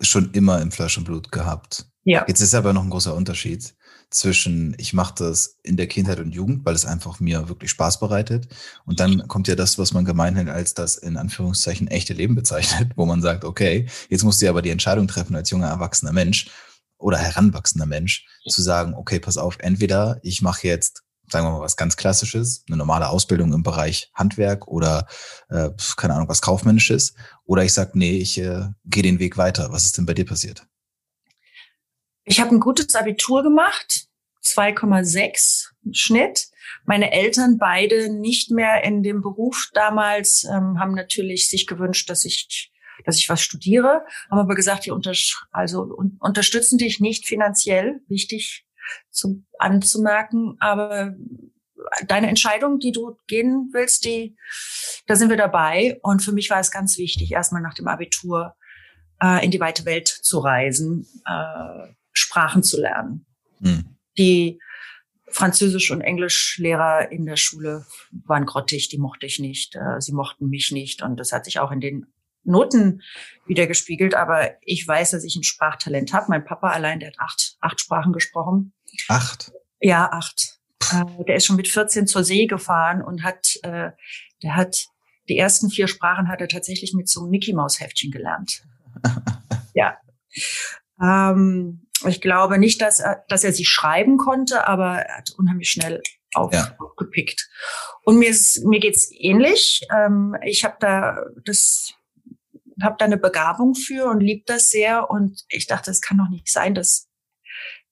schon 0.00 0.32
immer 0.32 0.60
im 0.60 0.72
Fleisch 0.72 0.98
und 0.98 1.04
Blut 1.04 1.30
gehabt. 1.30 1.86
Ja. 2.04 2.24
Jetzt 2.26 2.40
ist 2.40 2.54
aber 2.54 2.72
noch 2.72 2.82
ein 2.82 2.90
großer 2.90 3.14
Unterschied 3.14 3.74
zwischen, 4.14 4.74
ich 4.78 4.92
mache 4.92 5.14
das 5.16 5.58
in 5.62 5.76
der 5.76 5.86
Kindheit 5.86 6.20
und 6.20 6.32
Jugend, 6.32 6.64
weil 6.64 6.74
es 6.74 6.86
einfach 6.86 7.20
mir 7.20 7.48
wirklich 7.48 7.70
Spaß 7.70 7.98
bereitet. 8.00 8.48
Und 8.84 9.00
dann 9.00 9.26
kommt 9.28 9.48
ja 9.48 9.56
das, 9.56 9.78
was 9.78 9.92
man 9.92 10.04
gemeinhin 10.04 10.48
als 10.48 10.74
das 10.74 10.96
in 10.96 11.16
Anführungszeichen 11.16 11.88
echte 11.88 12.12
Leben 12.12 12.34
bezeichnet, 12.34 12.92
wo 12.96 13.06
man 13.06 13.22
sagt, 13.22 13.44
okay, 13.44 13.86
jetzt 14.08 14.24
musst 14.24 14.42
du 14.42 14.48
aber 14.48 14.62
die 14.62 14.70
Entscheidung 14.70 15.08
treffen 15.08 15.36
als 15.36 15.50
junger, 15.50 15.68
erwachsener 15.68 16.12
Mensch 16.12 16.50
oder 16.98 17.18
heranwachsender 17.18 17.86
Mensch, 17.86 18.26
zu 18.46 18.62
sagen, 18.62 18.94
okay, 18.94 19.18
pass 19.18 19.36
auf, 19.36 19.56
entweder 19.58 20.20
ich 20.22 20.42
mache 20.42 20.68
jetzt 20.68 21.02
sagen 21.30 21.46
wir 21.46 21.52
mal 21.52 21.60
was 21.60 21.76
ganz 21.76 21.96
Klassisches, 21.96 22.64
eine 22.68 22.76
normale 22.76 23.08
Ausbildung 23.08 23.52
im 23.52 23.62
Bereich 23.62 24.10
Handwerk 24.14 24.68
oder 24.68 25.06
äh, 25.48 25.70
keine 25.96 26.14
Ahnung, 26.14 26.28
was 26.28 26.42
kaufmännisches, 26.42 27.14
oder 27.44 27.64
ich 27.64 27.72
sage, 27.72 27.92
nee, 27.94 28.18
ich 28.18 28.38
äh, 28.38 28.66
gehe 28.84 29.02
den 29.02 29.18
Weg 29.18 29.38
weiter. 29.38 29.72
Was 29.72 29.84
ist 29.84 29.96
denn 29.96 30.06
bei 30.06 30.14
dir 30.14 30.26
passiert? 30.26 30.66
Ich 32.24 32.40
habe 32.40 32.54
ein 32.54 32.60
gutes 32.60 32.94
Abitur 32.94 33.42
gemacht, 33.42 34.06
2,6 34.44 35.70
Schnitt. 35.92 36.48
Meine 36.84 37.12
Eltern 37.12 37.58
beide 37.58 38.12
nicht 38.12 38.50
mehr 38.50 38.84
in 38.84 39.02
dem 39.02 39.22
Beruf 39.22 39.70
damals 39.74 40.44
ähm, 40.44 40.78
haben 40.78 40.94
natürlich 40.94 41.48
sich 41.48 41.66
gewünscht, 41.66 42.08
dass 42.10 42.24
ich 42.24 42.70
dass 43.04 43.18
ich 43.18 43.28
was 43.28 43.40
studiere, 43.40 44.04
haben 44.30 44.38
aber 44.38 44.54
gesagt, 44.54 44.86
wir 44.86 44.94
unter, 44.94 45.12
also 45.50 45.82
un 45.82 46.18
unterstützen 46.20 46.78
dich 46.78 47.00
nicht 47.00 47.26
finanziell, 47.26 48.00
wichtig 48.06 48.64
zu, 49.10 49.44
anzumerken, 49.58 50.56
aber 50.60 51.16
deine 52.06 52.28
Entscheidung, 52.28 52.78
die 52.78 52.92
du 52.92 53.16
gehen 53.26 53.70
willst, 53.72 54.04
die, 54.04 54.36
da 55.06 55.16
sind 55.16 55.30
wir 55.30 55.36
dabei. 55.36 55.98
Und 56.02 56.22
für 56.22 56.32
mich 56.32 56.50
war 56.50 56.60
es 56.60 56.70
ganz 56.70 56.98
wichtig, 56.98 57.32
erstmal 57.32 57.62
nach 57.62 57.74
dem 57.74 57.88
Abitur 57.88 58.54
äh, 59.20 59.44
in 59.44 59.50
die 59.50 59.60
weite 59.60 59.84
Welt 59.84 60.08
zu 60.08 60.38
reisen, 60.38 61.06
äh, 61.26 61.92
Sprachen 62.12 62.62
zu 62.62 62.80
lernen. 62.80 63.26
Hm. 63.60 63.96
Die 64.18 64.60
Französisch- 65.28 65.90
und 65.90 66.02
Englischlehrer 66.02 67.10
in 67.10 67.24
der 67.24 67.36
Schule 67.36 67.86
waren 68.26 68.44
grottig, 68.44 68.88
die 68.88 68.98
mochte 68.98 69.26
ich 69.26 69.38
nicht. 69.38 69.76
Äh, 69.76 70.00
sie 70.00 70.12
mochten 70.12 70.48
mich 70.48 70.72
nicht. 70.72 71.02
Und 71.02 71.16
das 71.18 71.32
hat 71.32 71.46
sich 71.46 71.58
auch 71.58 71.70
in 71.70 71.80
den 71.80 72.06
Noten 72.44 73.02
wieder 73.46 73.66
gespiegelt. 73.66 74.14
Aber 74.14 74.50
ich 74.62 74.86
weiß, 74.86 75.12
dass 75.12 75.24
ich 75.24 75.36
ein 75.36 75.42
Sprachtalent 75.42 76.12
habe. 76.12 76.26
Mein 76.28 76.44
Papa 76.44 76.70
allein, 76.70 77.00
der 77.00 77.08
hat 77.08 77.18
acht, 77.18 77.56
acht 77.60 77.80
Sprachen 77.80 78.12
gesprochen. 78.12 78.72
Acht? 79.08 79.52
Ja, 79.80 80.10
acht. 80.12 80.58
Äh, 80.92 81.24
der 81.24 81.36
ist 81.36 81.46
schon 81.46 81.56
mit 81.56 81.68
14 81.68 82.06
zur 82.06 82.24
See 82.24 82.46
gefahren 82.46 83.02
und 83.02 83.22
hat, 83.22 83.58
äh, 83.62 83.90
der 84.42 84.56
hat 84.56 84.88
die 85.28 85.38
ersten 85.38 85.70
vier 85.70 85.88
Sprachen 85.88 86.28
hat 86.28 86.40
er 86.40 86.48
tatsächlich 86.48 86.92
mit 86.94 87.08
so 87.08 87.20
einem 87.20 87.30
Mickey 87.30 87.52
Maus 87.52 87.80
Heftchen 87.80 88.10
gelernt. 88.10 88.64
ja. 89.74 89.96
Ähm, 91.00 91.86
ich 92.04 92.20
glaube 92.20 92.58
nicht, 92.58 92.80
dass 92.80 93.00
er, 93.00 93.24
dass 93.28 93.44
er 93.44 93.52
sie 93.52 93.64
schreiben 93.64 94.16
konnte, 94.16 94.66
aber 94.66 95.02
er 95.02 95.18
hat 95.18 95.30
unheimlich 95.36 95.70
schnell 95.70 96.02
auf, 96.34 96.52
ja. 96.52 96.74
aufgepickt. 96.78 97.48
Und 98.04 98.18
mir 98.18 98.30
ist, 98.30 98.64
mir 98.64 98.80
geht's 98.80 99.10
ähnlich. 99.12 99.86
Ähm, 99.94 100.36
ich 100.42 100.64
habe 100.64 100.76
da 100.80 101.16
das 101.44 101.94
habe 102.82 102.96
da 102.98 103.04
eine 103.04 103.18
Begabung 103.18 103.74
für 103.74 104.06
und 104.06 104.20
lieb 104.20 104.46
das 104.46 104.70
sehr. 104.70 105.10
Und 105.10 105.44
ich 105.48 105.66
dachte, 105.66 105.90
es 105.90 106.00
kann 106.00 106.18
doch 106.18 106.28
nicht 106.28 106.50
sein, 106.50 106.74
dass 106.74 107.08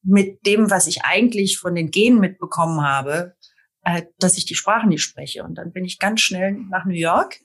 mit 0.02 0.46
dem, 0.46 0.70
was 0.70 0.86
ich 0.86 1.04
eigentlich 1.04 1.58
von 1.58 1.74
den 1.74 1.90
Genen 1.90 2.20
mitbekommen 2.20 2.82
habe, 2.82 3.36
äh, 3.82 4.02
dass 4.18 4.36
ich 4.36 4.46
die 4.46 4.54
Sprache 4.54 4.88
nicht 4.88 5.02
spreche. 5.02 5.44
Und 5.44 5.56
dann 5.56 5.72
bin 5.72 5.84
ich 5.84 5.98
ganz 5.98 6.20
schnell 6.20 6.52
nach 6.52 6.84
New 6.84 6.94
York 6.94 7.40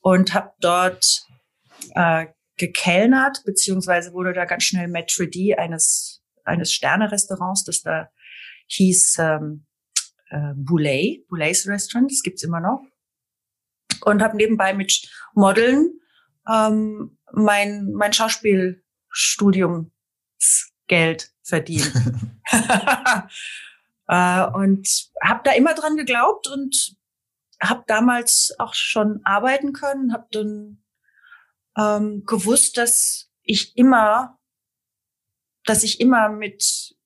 und 0.00 0.34
habe 0.34 0.52
dort 0.60 1.26
äh, 1.94 2.26
gekellnert, 2.60 3.42
beziehungsweise 3.44 4.12
wurde 4.12 4.32
da 4.32 4.44
ganz 4.44 4.64
schnell 4.64 4.86
Maitre 4.86 5.26
d' 5.26 5.56
eines, 5.56 6.22
eines 6.44 6.72
Sterne-Restaurants, 6.72 7.64
das 7.64 7.82
da 7.82 8.10
hieß 8.66 9.16
ähm, 9.18 9.66
äh, 10.28 10.52
Boulet, 10.54 11.26
Boulets 11.28 11.66
Restaurant, 11.66 12.10
das 12.10 12.22
gibt's 12.22 12.44
immer 12.44 12.60
noch. 12.60 12.82
Und 14.02 14.22
habe 14.22 14.36
nebenbei 14.36 14.74
mit 14.74 15.10
Modeln 15.34 16.00
ähm, 16.48 17.18
mein, 17.32 17.90
mein 17.92 18.12
Schauspielstudium 18.12 19.90
Geld 20.86 21.32
verdient. 21.42 21.92
äh, 24.08 24.46
und 24.46 24.88
habe 25.22 25.40
da 25.44 25.52
immer 25.52 25.74
dran 25.74 25.96
geglaubt 25.96 26.46
und 26.48 26.96
habe 27.62 27.84
damals 27.86 28.54
auch 28.58 28.74
schon 28.74 29.20
arbeiten 29.24 29.72
können, 29.72 30.12
habe 30.12 30.26
dann 30.30 30.79
ähm, 31.80 32.24
gewusst, 32.26 32.76
dass 32.76 33.30
ich 33.42 33.76
immer, 33.76 34.38
dass 35.64 35.82
ich 35.82 36.00
immer 36.00 36.28
mit 36.28 36.96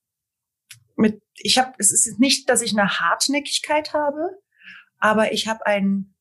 mit 0.96 1.22
ich 1.36 1.58
habe 1.58 1.72
es 1.78 1.92
ist 1.92 2.18
nicht, 2.18 2.48
dass 2.48 2.62
ich 2.62 2.72
eine 2.72 3.00
Hartnäckigkeit 3.00 3.92
habe, 3.92 4.30
aber 4.98 5.32
ich 5.32 5.48
habe 5.48 5.66
ein 5.66 6.14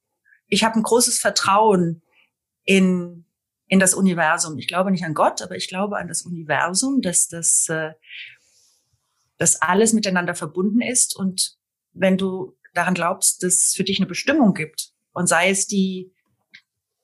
ich 0.47 0.63
habe 0.63 0.75
ein 0.75 0.83
großes 0.83 1.19
Vertrauen 1.19 2.01
in 2.63 3.25
in 3.67 3.79
das 3.79 3.95
Universum. 3.95 4.57
Ich 4.59 4.67
glaube 4.67 4.91
nicht 4.91 5.03
an 5.03 5.15
Gott, 5.15 5.41
aber 5.41 5.55
ich 5.55 5.67
glaube 5.67 5.97
an 5.97 6.07
das 6.07 6.21
Universum, 6.23 7.01
dass 7.01 7.27
das, 7.27 7.67
äh, 7.69 7.93
dass 9.37 9.61
alles 9.63 9.93
miteinander 9.93 10.35
verbunden 10.35 10.81
ist. 10.81 11.15
Und 11.15 11.57
wenn 11.91 12.17
du 12.17 12.55
daran 12.75 12.93
glaubst, 12.93 13.41
dass 13.41 13.53
es 13.53 13.73
für 13.73 13.83
dich 13.83 13.97
eine 13.97 14.05
Bestimmung 14.05 14.53
gibt, 14.53 14.91
und 15.13 15.27
sei 15.27 15.49
es 15.49 15.65
die 15.65 16.12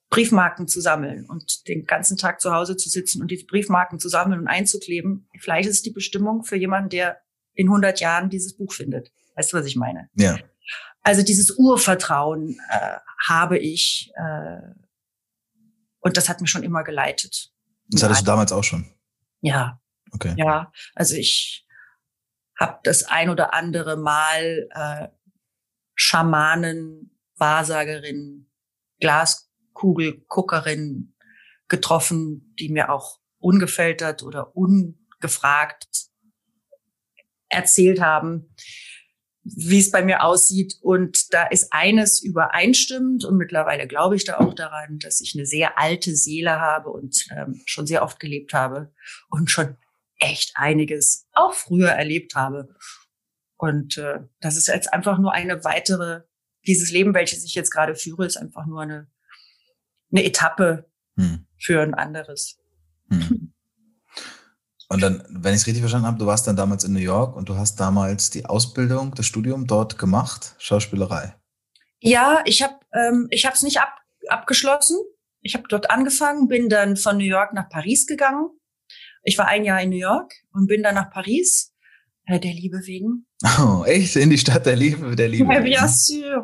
Briefmarken 0.09 0.67
zu 0.67 0.81
sammeln 0.81 1.25
und 1.25 1.67
den 1.67 1.85
ganzen 1.85 2.17
Tag 2.17 2.41
zu 2.41 2.51
Hause 2.51 2.75
zu 2.75 2.89
sitzen 2.89 3.21
und 3.21 3.29
diese 3.29 3.45
Briefmarken 3.45 3.99
zu 3.99 4.09
sammeln 4.09 4.41
und 4.41 4.47
einzukleben, 4.47 5.29
vielleicht 5.39 5.69
ist 5.69 5.75
es 5.75 5.81
die 5.83 5.91
Bestimmung 5.91 6.43
für 6.43 6.55
jemanden, 6.55 6.89
der 6.89 7.21
in 7.53 7.67
100 7.67 7.99
Jahren 7.99 8.29
dieses 8.29 8.57
Buch 8.57 8.73
findet. 8.73 9.11
Weißt 9.35 9.53
du, 9.53 9.57
was 9.57 9.65
ich 9.65 9.75
meine? 9.75 10.09
Ja. 10.15 10.39
Also 11.01 11.23
dieses 11.23 11.57
Urvertrauen 11.57 12.59
äh, 12.69 12.97
habe 13.27 13.57
ich 13.57 14.11
äh, 14.15 14.61
und 16.01 16.17
das 16.17 16.29
hat 16.29 16.41
mich 16.41 16.49
schon 16.49 16.63
immer 16.63 16.83
geleitet. 16.83 17.51
Das 17.89 18.03
hattest 18.03 18.21
du 18.21 18.25
damals 18.25 18.51
auch 18.51 18.63
schon? 18.63 18.85
Ja. 19.41 19.81
Okay. 20.11 20.33
Ja, 20.37 20.71
also 20.95 21.15
ich 21.15 21.67
habe 22.57 22.79
das 22.83 23.03
ein 23.03 23.29
oder 23.29 23.53
andere 23.53 23.95
Mal 23.95 24.67
äh, 24.71 25.07
Schamanen, 25.95 27.17
Wahrsagerin, 27.35 28.49
Glaskugelguckerin 29.79 31.13
getroffen, 31.67 32.53
die 32.59 32.69
mir 32.69 32.91
auch 32.91 33.19
ungefiltert 33.39 34.23
oder 34.23 34.55
ungefragt 34.55 36.09
erzählt 37.47 38.01
haben, 38.01 38.53
wie 39.43 39.79
es 39.79 39.91
bei 39.91 40.03
mir 40.03 40.23
aussieht. 40.23 40.75
Und 40.81 41.33
da 41.33 41.47
ist 41.47 41.71
eines 41.71 42.21
übereinstimmend 42.21 43.25
und 43.25 43.37
mittlerweile 43.37 43.87
glaube 43.87 44.15
ich 44.15 44.25
da 44.25 44.37
auch 44.39 44.53
daran, 44.53 44.99
dass 44.99 45.21
ich 45.21 45.35
eine 45.35 45.45
sehr 45.45 45.79
alte 45.79 46.15
Seele 46.15 46.59
habe 46.59 46.89
und 46.89 47.27
ähm, 47.35 47.61
schon 47.65 47.87
sehr 47.87 48.03
oft 48.03 48.19
gelebt 48.19 48.53
habe 48.53 48.93
und 49.29 49.49
schon 49.49 49.77
echt 50.19 50.51
einiges 50.55 51.27
auch 51.31 51.53
früher 51.53 51.89
erlebt 51.89 52.35
habe. 52.35 52.75
Und 53.57 53.97
äh, 53.97 54.19
das 54.41 54.57
ist 54.57 54.67
jetzt 54.67 54.93
einfach 54.93 55.17
nur 55.17 55.33
eine 55.33 55.63
weitere, 55.63 56.21
dieses 56.67 56.91
Leben, 56.91 57.13
welches 57.13 57.43
ich 57.45 57.55
jetzt 57.55 57.71
gerade 57.71 57.95
führe, 57.95 58.25
ist 58.25 58.37
einfach 58.37 58.65
nur 58.65 58.81
eine, 58.81 59.07
eine 60.11 60.23
Etappe 60.23 60.89
hm. 61.15 61.45
für 61.57 61.81
ein 61.81 61.93
anderes. 61.93 62.57
Hm. 63.09 63.53
Und 64.91 65.01
dann, 65.03 65.23
wenn 65.29 65.53
ich 65.53 65.61
es 65.61 65.67
richtig 65.67 65.81
verstanden 65.81 66.07
habe, 66.07 66.17
du 66.17 66.25
warst 66.25 66.47
dann 66.47 66.55
damals 66.55 66.83
in 66.83 66.93
New 66.93 66.99
York 66.99 67.35
und 67.35 67.47
du 67.47 67.55
hast 67.55 67.79
damals 67.79 68.31
die 68.31 68.45
Ausbildung, 68.47 69.13
das 69.13 69.27
Studium 69.27 69.67
dort 69.67 69.99
gemacht, 69.99 70.55
Schauspielerei. 70.57 71.35
Ja, 71.99 72.41
ich 72.45 72.63
habe 72.63 72.75
ähm, 72.93 73.27
ich 73.29 73.45
habe 73.45 73.55
es 73.55 73.61
nicht 73.61 73.79
ab, 73.79 73.93
abgeschlossen. 74.27 74.97
Ich 75.41 75.53
habe 75.53 75.67
dort 75.69 75.91
angefangen, 75.91 76.47
bin 76.47 76.69
dann 76.69 76.97
von 76.97 77.17
New 77.17 77.25
York 77.25 77.53
nach 77.53 77.69
Paris 77.69 78.07
gegangen. 78.07 78.49
Ich 79.23 79.37
war 79.37 79.47
ein 79.47 79.63
Jahr 79.63 79.81
in 79.81 79.89
New 79.89 79.97
York 79.97 80.33
und 80.53 80.67
bin 80.67 80.81
dann 80.81 80.95
nach 80.95 81.11
Paris 81.11 81.71
der 82.37 82.53
Liebe 82.53 82.85
wegen. 82.85 83.25
Oh, 83.59 83.83
echt? 83.85 84.15
In 84.15 84.29
die 84.29 84.37
Stadt 84.37 84.65
der 84.65 84.75
Liebe, 84.75 85.15
der 85.15 85.29
Liebe. 85.29 85.51
Ja, 85.51 85.61
bien 85.61 85.87
sûr. 85.87 86.43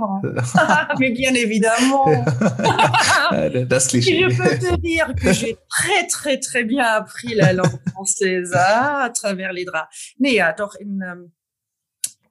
Mais 0.97 1.13
bien 1.13 1.35
évidemment. 1.35 2.25
das 3.69 3.87
Klischee. 3.89 4.21
Je 4.21 4.35
peux 4.35 4.57
te 4.57 4.75
dire 4.79 5.13
que 5.15 5.31
j'ai 5.33 5.57
très, 5.69 6.07
très, 6.07 6.39
très 6.39 6.63
bien 6.63 6.85
appris 6.85 7.35
la 7.35 7.53
langue 7.53 7.79
française 7.91 8.53
à 8.55 9.09
travers 9.13 9.53
les 9.53 9.65
draps. 9.65 10.15
Nee, 10.17 10.35
ja, 10.35 10.53
doch 10.53 10.75
in, 10.79 11.01
ähm, 11.01 11.31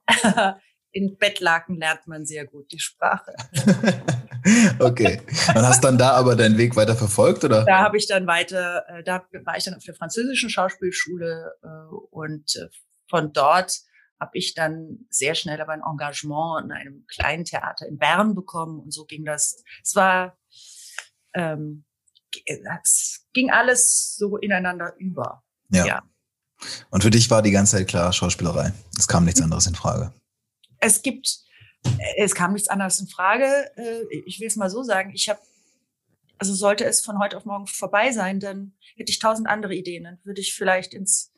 in 0.92 1.16
Bettlaken 1.18 1.76
lernt 1.76 2.06
man 2.06 2.24
sehr 2.24 2.46
gut 2.46 2.72
die 2.72 2.80
Sprache. 2.80 3.32
okay. 4.78 5.20
Und 5.48 5.62
hast 5.62 5.82
dann 5.84 5.98
da 5.98 6.12
aber 6.12 6.36
deinen 6.36 6.58
Weg 6.58 6.76
weiter 6.76 6.94
verfolgt, 6.94 7.44
oder? 7.44 7.64
Da 7.64 7.78
habe 7.78 7.96
ich 7.96 8.06
dann 8.06 8.26
weiter, 8.26 8.84
äh, 8.88 9.02
da 9.02 9.24
war 9.44 9.56
ich 9.56 9.64
dann 9.64 9.74
auf 9.74 9.84
der 9.84 9.94
französischen 9.94 10.50
Schauspielschule 10.50 11.52
äh, 11.62 11.66
und 12.10 12.56
äh, 12.56 12.68
von 13.08 13.32
dort 13.32 13.80
habe 14.20 14.38
ich 14.38 14.54
dann 14.54 15.06
sehr 15.10 15.34
schnell 15.34 15.60
aber 15.60 15.72
ein 15.72 15.82
Engagement 15.82 16.64
in 16.64 16.72
einem 16.72 17.06
kleinen 17.06 17.44
Theater 17.44 17.86
in 17.86 17.98
Bern 17.98 18.34
bekommen 18.34 18.80
und 18.80 18.92
so 18.92 19.04
ging 19.04 19.24
das. 19.24 19.62
Es 19.82 19.94
war, 19.94 20.38
ähm, 21.34 21.84
es 22.46 23.26
ging 23.32 23.50
alles 23.50 24.16
so 24.16 24.36
ineinander 24.36 24.94
über. 24.98 25.42
Ja. 25.68 25.86
ja. 25.86 26.02
Und 26.90 27.02
für 27.02 27.10
dich 27.10 27.30
war 27.30 27.42
die 27.42 27.50
ganze 27.50 27.76
Zeit 27.76 27.88
klar 27.88 28.12
Schauspielerei. 28.12 28.72
Es 28.96 29.08
kam 29.08 29.24
nichts 29.24 29.42
anderes 29.42 29.66
in 29.66 29.74
Frage. 29.74 30.12
Es 30.78 31.02
gibt, 31.02 31.40
es 32.16 32.34
kam 32.34 32.52
nichts 32.52 32.68
anderes 32.68 33.00
in 33.00 33.08
Frage. 33.08 33.46
Äh, 33.76 34.04
ich 34.26 34.40
will 34.40 34.46
es 34.46 34.56
mal 34.56 34.70
so 34.70 34.82
sagen. 34.82 35.12
Ich 35.14 35.28
habe 35.28 35.40
also 36.38 36.54
sollte 36.54 36.84
es 36.84 37.00
von 37.00 37.18
heute 37.18 37.36
auf 37.36 37.44
morgen 37.44 37.66
vorbei 37.66 38.12
sein, 38.12 38.40
dann 38.40 38.72
hätte 38.96 39.10
ich 39.10 39.18
tausend 39.18 39.48
andere 39.48 39.74
Ideen. 39.74 40.04
Dann 40.04 40.18
würde 40.24 40.40
ich 40.40 40.54
vielleicht 40.54 40.92
ins 40.92 41.32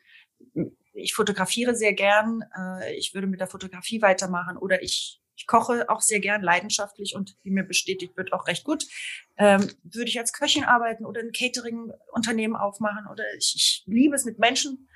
ich 0.96 1.14
fotografiere 1.14 1.74
sehr 1.74 1.92
gern, 1.92 2.42
äh, 2.56 2.94
ich 2.96 3.14
würde 3.14 3.26
mit 3.26 3.40
der 3.40 3.46
Fotografie 3.46 4.02
weitermachen 4.02 4.56
oder 4.56 4.82
ich, 4.82 5.20
ich 5.36 5.46
koche 5.46 5.88
auch 5.88 6.00
sehr 6.00 6.20
gern 6.20 6.42
leidenschaftlich 6.42 7.14
und 7.14 7.36
wie 7.42 7.50
mir 7.50 7.64
bestätigt 7.64 8.16
wird 8.16 8.32
auch 8.32 8.46
recht 8.46 8.64
gut. 8.64 8.84
Ähm, 9.36 9.70
würde 9.82 10.08
ich 10.08 10.18
als 10.18 10.32
Köchin 10.32 10.64
arbeiten 10.64 11.04
oder 11.04 11.20
ein 11.20 11.32
Catering-Unternehmen 11.32 12.56
aufmachen 12.56 13.06
oder 13.10 13.24
ich, 13.36 13.52
ich 13.56 13.82
liebe 13.86 14.16
es 14.16 14.24
mit 14.24 14.38
Menschen 14.38 14.88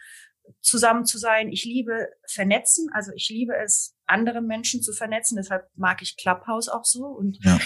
zusammen 0.61 1.05
zu 1.05 1.19
sein. 1.19 1.51
Ich 1.51 1.65
liebe 1.65 2.09
vernetzen, 2.27 2.91
also 2.93 3.13
ich 3.15 3.29
liebe 3.29 3.55
es, 3.57 3.97
andere 4.07 4.43
Menschen 4.43 4.83
zu 4.83 4.93
vernetzen. 4.93 5.37
Deshalb 5.37 5.69
mag 5.77 6.03
ich 6.03 6.17
Clubhouse 6.17 6.69
auch 6.69 6.85
so 6.85 7.07
und 7.07 7.39
ja. 7.45 7.59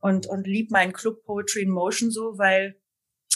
und 0.00 0.26
und 0.26 0.46
lieb 0.46 0.70
meinen 0.70 0.92
Club 0.92 1.24
Poetry 1.24 1.62
in 1.62 1.70
Motion 1.70 2.10
so, 2.10 2.38
weil 2.38 2.80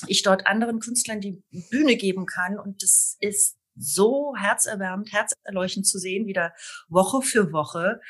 ich 0.07 0.23
dort 0.23 0.47
anderen 0.47 0.81
Künstlern 0.81 1.21
die 1.21 1.43
Bühne 1.71 1.97
geben 1.97 2.27
kann 2.27 2.59
und 2.59 2.83
das 2.83 3.17
ist 3.21 3.57
so 3.77 4.35
herzerwärmend, 4.37 5.13
herzerleuchtend 5.13 5.87
zu 5.87 5.99
sehen, 5.99 6.27
wie 6.27 6.33
da 6.33 6.53
Woche 6.89 7.23
für 7.23 7.53
Woche 7.53 8.01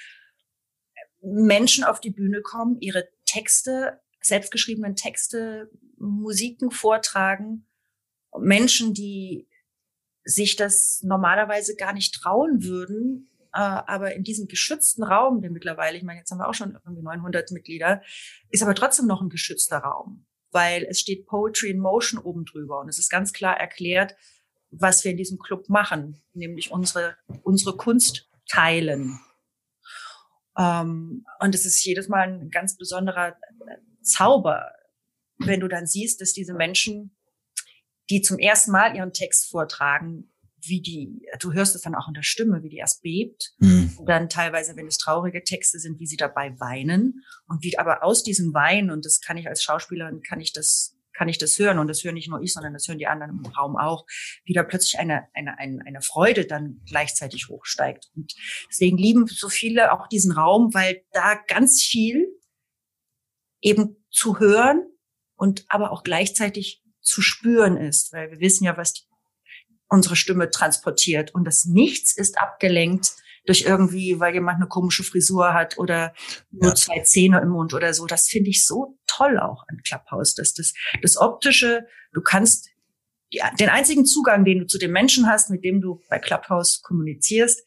Menschen 1.23 1.85
auf 1.85 2.00
die 2.00 2.11
Bühne 2.11 2.42
kommen, 2.42 2.81
ihre 2.81 3.09
Texte, 3.25 4.00
selbstgeschriebenen 4.21 4.97
Texte, 4.97 5.71
Musiken 5.97 6.71
vortragen. 6.71 7.66
Menschen, 8.37 8.92
die 8.92 9.49
sich 10.25 10.57
das 10.57 11.00
normalerweise 11.02 11.76
gar 11.76 11.92
nicht 11.92 12.14
trauen 12.14 12.64
würden, 12.64 13.31
äh, 13.52 13.59
aber 13.59 14.14
in 14.14 14.25
diesem 14.25 14.47
geschützten 14.47 15.02
Raum, 15.02 15.42
der 15.42 15.50
mittlerweile, 15.50 15.97
ich 15.97 16.04
meine, 16.04 16.21
jetzt 16.21 16.31
haben 16.31 16.38
wir 16.38 16.49
auch 16.49 16.54
schon 16.54 16.78
irgendwie 16.85 17.02
900 17.02 17.50
Mitglieder, 17.50 18.02
ist 18.49 18.62
aber 18.62 18.75
trotzdem 18.75 19.07
noch 19.07 19.21
ein 19.21 19.28
geschützter 19.28 19.78
Raum, 19.78 20.26
weil 20.50 20.85
es 20.85 21.00
steht 21.00 21.26
Poetry 21.26 21.71
in 21.71 21.81
Motion 21.81 22.21
oben 22.21 22.45
drüber 22.45 22.81
und 22.81 22.88
es 22.88 22.99
ist 22.99 23.11
ganz 23.11 23.33
klar 23.33 23.59
erklärt, 23.59 24.16
was 24.72 25.04
wir 25.04 25.10
in 25.10 25.16
diesem 25.16 25.38
Club 25.38 25.68
machen, 25.68 26.22
nämlich 26.32 26.72
unsere, 26.72 27.16
unsere 27.42 27.76
Kunst 27.76 28.28
teilen. 28.48 29.20
Ähm, 30.58 31.24
und 31.40 31.54
es 31.54 31.64
ist 31.64 31.84
jedes 31.84 32.08
Mal 32.08 32.28
ein 32.28 32.50
ganz 32.50 32.76
besonderer 32.76 33.36
Zauber, 34.02 34.72
wenn 35.38 35.60
du 35.60 35.68
dann 35.68 35.86
siehst, 35.86 36.20
dass 36.20 36.32
diese 36.32 36.54
Menschen, 36.54 37.16
die 38.10 38.22
zum 38.22 38.38
ersten 38.38 38.72
Mal 38.72 38.96
ihren 38.96 39.12
Text 39.12 39.50
vortragen, 39.50 40.32
wie 40.64 40.80
die, 40.80 41.26
du 41.40 41.52
hörst 41.52 41.74
es 41.74 41.82
dann 41.82 41.94
auch 41.94 42.08
in 42.08 42.14
der 42.14 42.22
Stimme, 42.22 42.62
wie 42.62 42.68
die 42.68 42.76
erst 42.76 43.02
bebt. 43.02 43.52
Mhm. 43.58 43.94
Und 43.98 44.08
dann 44.08 44.28
teilweise, 44.28 44.76
wenn 44.76 44.86
es 44.86 44.98
traurige 44.98 45.42
Texte 45.42 45.78
sind, 45.78 45.98
wie 45.98 46.06
sie 46.06 46.16
dabei 46.16 46.58
weinen. 46.60 47.24
Und 47.46 47.64
wie 47.64 47.78
aber 47.78 48.04
aus 48.04 48.22
diesem 48.22 48.54
Weinen, 48.54 48.90
und 48.90 49.04
das 49.04 49.20
kann 49.20 49.36
ich 49.36 49.48
als 49.48 49.62
Schauspielerin, 49.62 50.22
kann 50.22 50.40
ich 50.40 50.52
das 50.52 50.96
kann 51.22 51.28
ich 51.28 51.38
das 51.38 51.56
hören 51.56 51.78
und 51.78 51.86
das 51.86 52.02
höre 52.02 52.10
nicht 52.10 52.28
nur 52.28 52.42
ich, 52.42 52.52
sondern 52.52 52.72
das 52.72 52.88
hören 52.88 52.98
die 52.98 53.06
anderen 53.06 53.44
im 53.44 53.52
Raum 53.52 53.76
auch, 53.76 54.06
wieder 54.42 54.64
plötzlich 54.64 54.98
eine, 54.98 55.28
eine, 55.34 55.56
eine, 55.56 55.80
eine 55.86 56.02
Freude 56.02 56.46
dann 56.46 56.80
gleichzeitig 56.84 57.46
hochsteigt. 57.48 58.10
Und 58.16 58.34
deswegen 58.68 58.98
lieben 58.98 59.28
so 59.28 59.48
viele 59.48 59.92
auch 59.92 60.08
diesen 60.08 60.32
Raum, 60.32 60.74
weil 60.74 61.04
da 61.12 61.36
ganz 61.46 61.80
viel 61.80 62.26
eben 63.60 64.04
zu 64.10 64.40
hören 64.40 64.84
und 65.36 65.64
aber 65.68 65.92
auch 65.92 66.02
gleichzeitig 66.02 66.82
zu 67.00 67.22
spüren 67.22 67.76
ist, 67.76 68.12
weil 68.12 68.32
wir 68.32 68.40
wissen 68.40 68.64
ja, 68.64 68.76
was 68.76 68.94
die, 68.94 69.02
unsere 69.88 70.16
Stimme 70.16 70.50
transportiert 70.50 71.32
und 71.36 71.44
das 71.44 71.66
Nichts 71.66 72.16
ist 72.16 72.36
abgelenkt 72.36 73.12
durch 73.44 73.62
irgendwie, 73.62 74.20
weil 74.20 74.34
jemand 74.34 74.56
eine 74.56 74.68
komische 74.68 75.02
Frisur 75.02 75.52
hat 75.52 75.78
oder 75.78 76.14
nur 76.50 76.70
ja. 76.70 76.75
zwei 76.75 77.00
Zähne 77.00 77.40
im 77.40 77.50
Mund 77.50 77.75
oder 77.75 77.92
so. 77.92 78.06
Das 78.06 78.28
finde 78.28 78.50
ich 78.50 78.64
so 78.64 78.99
toll 79.06 79.38
auch 79.38 79.64
an 79.68 79.80
Clubhouse, 79.84 80.34
dass 80.34 80.54
das, 80.54 80.75
das 81.02 81.16
optische, 81.16 81.87
du 82.12 82.20
kannst 82.20 82.68
ja, 83.30 83.50
den 83.58 83.70
einzigen 83.70 84.04
Zugang, 84.04 84.44
den 84.44 84.61
du 84.61 84.66
zu 84.66 84.78
den 84.78 84.92
Menschen 84.92 85.26
hast, 85.26 85.50
mit 85.50 85.64
dem 85.64 85.80
du 85.80 86.00
bei 86.08 86.18
Clubhouse 86.18 86.82
kommunizierst, 86.82 87.64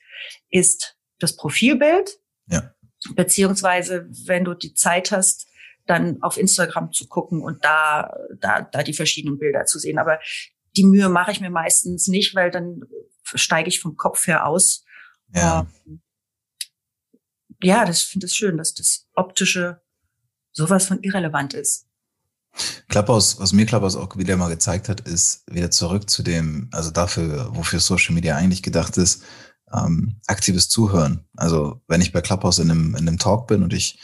ist 0.49 0.95
das 1.19 1.35
Profilbild. 1.35 2.19
Ja. 2.47 2.71
Beziehungsweise, 3.15 4.07
wenn 4.25 4.45
du 4.45 4.53
die 4.53 4.73
Zeit 4.73 5.11
hast, 5.11 5.47
dann 5.87 6.21
auf 6.21 6.37
Instagram 6.37 6.91
zu 6.91 7.07
gucken 7.07 7.41
und 7.41 7.63
da, 7.63 8.15
da, 8.39 8.61
da 8.61 8.83
die 8.83 8.93
verschiedenen 8.93 9.37
Bilder 9.37 9.65
zu 9.65 9.79
sehen. 9.79 9.97
Aber 9.97 10.19
die 10.77 10.85
Mühe 10.85 11.09
mache 11.09 11.31
ich 11.31 11.41
mir 11.41 11.49
meistens 11.49 12.07
nicht, 12.07 12.35
weil 12.35 12.51
dann 12.51 12.81
steige 13.23 13.69
ich 13.69 13.79
vom 13.79 13.95
Kopf 13.95 14.27
her 14.27 14.45
aus. 14.45 14.84
Ja. 15.33 15.67
Ähm, 15.85 16.01
ja, 17.63 17.85
das 17.85 18.01
finde 18.01 18.27
ich 18.27 18.33
schön, 18.33 18.57
dass 18.57 18.73
das 18.73 19.07
optische 19.13 19.81
sowas 20.51 20.85
von 20.85 21.01
irrelevant 21.03 21.53
ist. 21.53 21.87
Clubhouse, 22.87 23.39
was 23.39 23.51
mir 23.51 23.65
Clubhouse 23.65 23.97
auch 23.97 24.15
wieder 24.17 24.37
mal 24.37 24.49
gezeigt 24.49 24.87
hat, 24.87 25.01
ist 25.01 25.43
wieder 25.51 25.71
zurück 25.71 26.09
zu 26.09 26.23
dem, 26.23 26.69
also 26.71 26.91
dafür, 26.91 27.49
wofür 27.53 27.79
Social 27.79 28.13
Media 28.15 28.35
eigentlich 28.37 28.63
gedacht 28.63 28.97
ist, 28.97 29.23
ähm, 29.73 30.21
aktives 30.27 30.69
Zuhören. 30.69 31.25
Also 31.35 31.81
wenn 31.87 32.01
ich 32.01 32.13
bei 32.13 32.21
Clubhouse 32.21 32.59
in 32.59 32.71
einem, 32.71 32.95
in 32.95 33.07
einem 33.07 33.19
Talk 33.19 33.47
bin 33.47 33.63
und 33.63 33.73
ich 33.73 33.99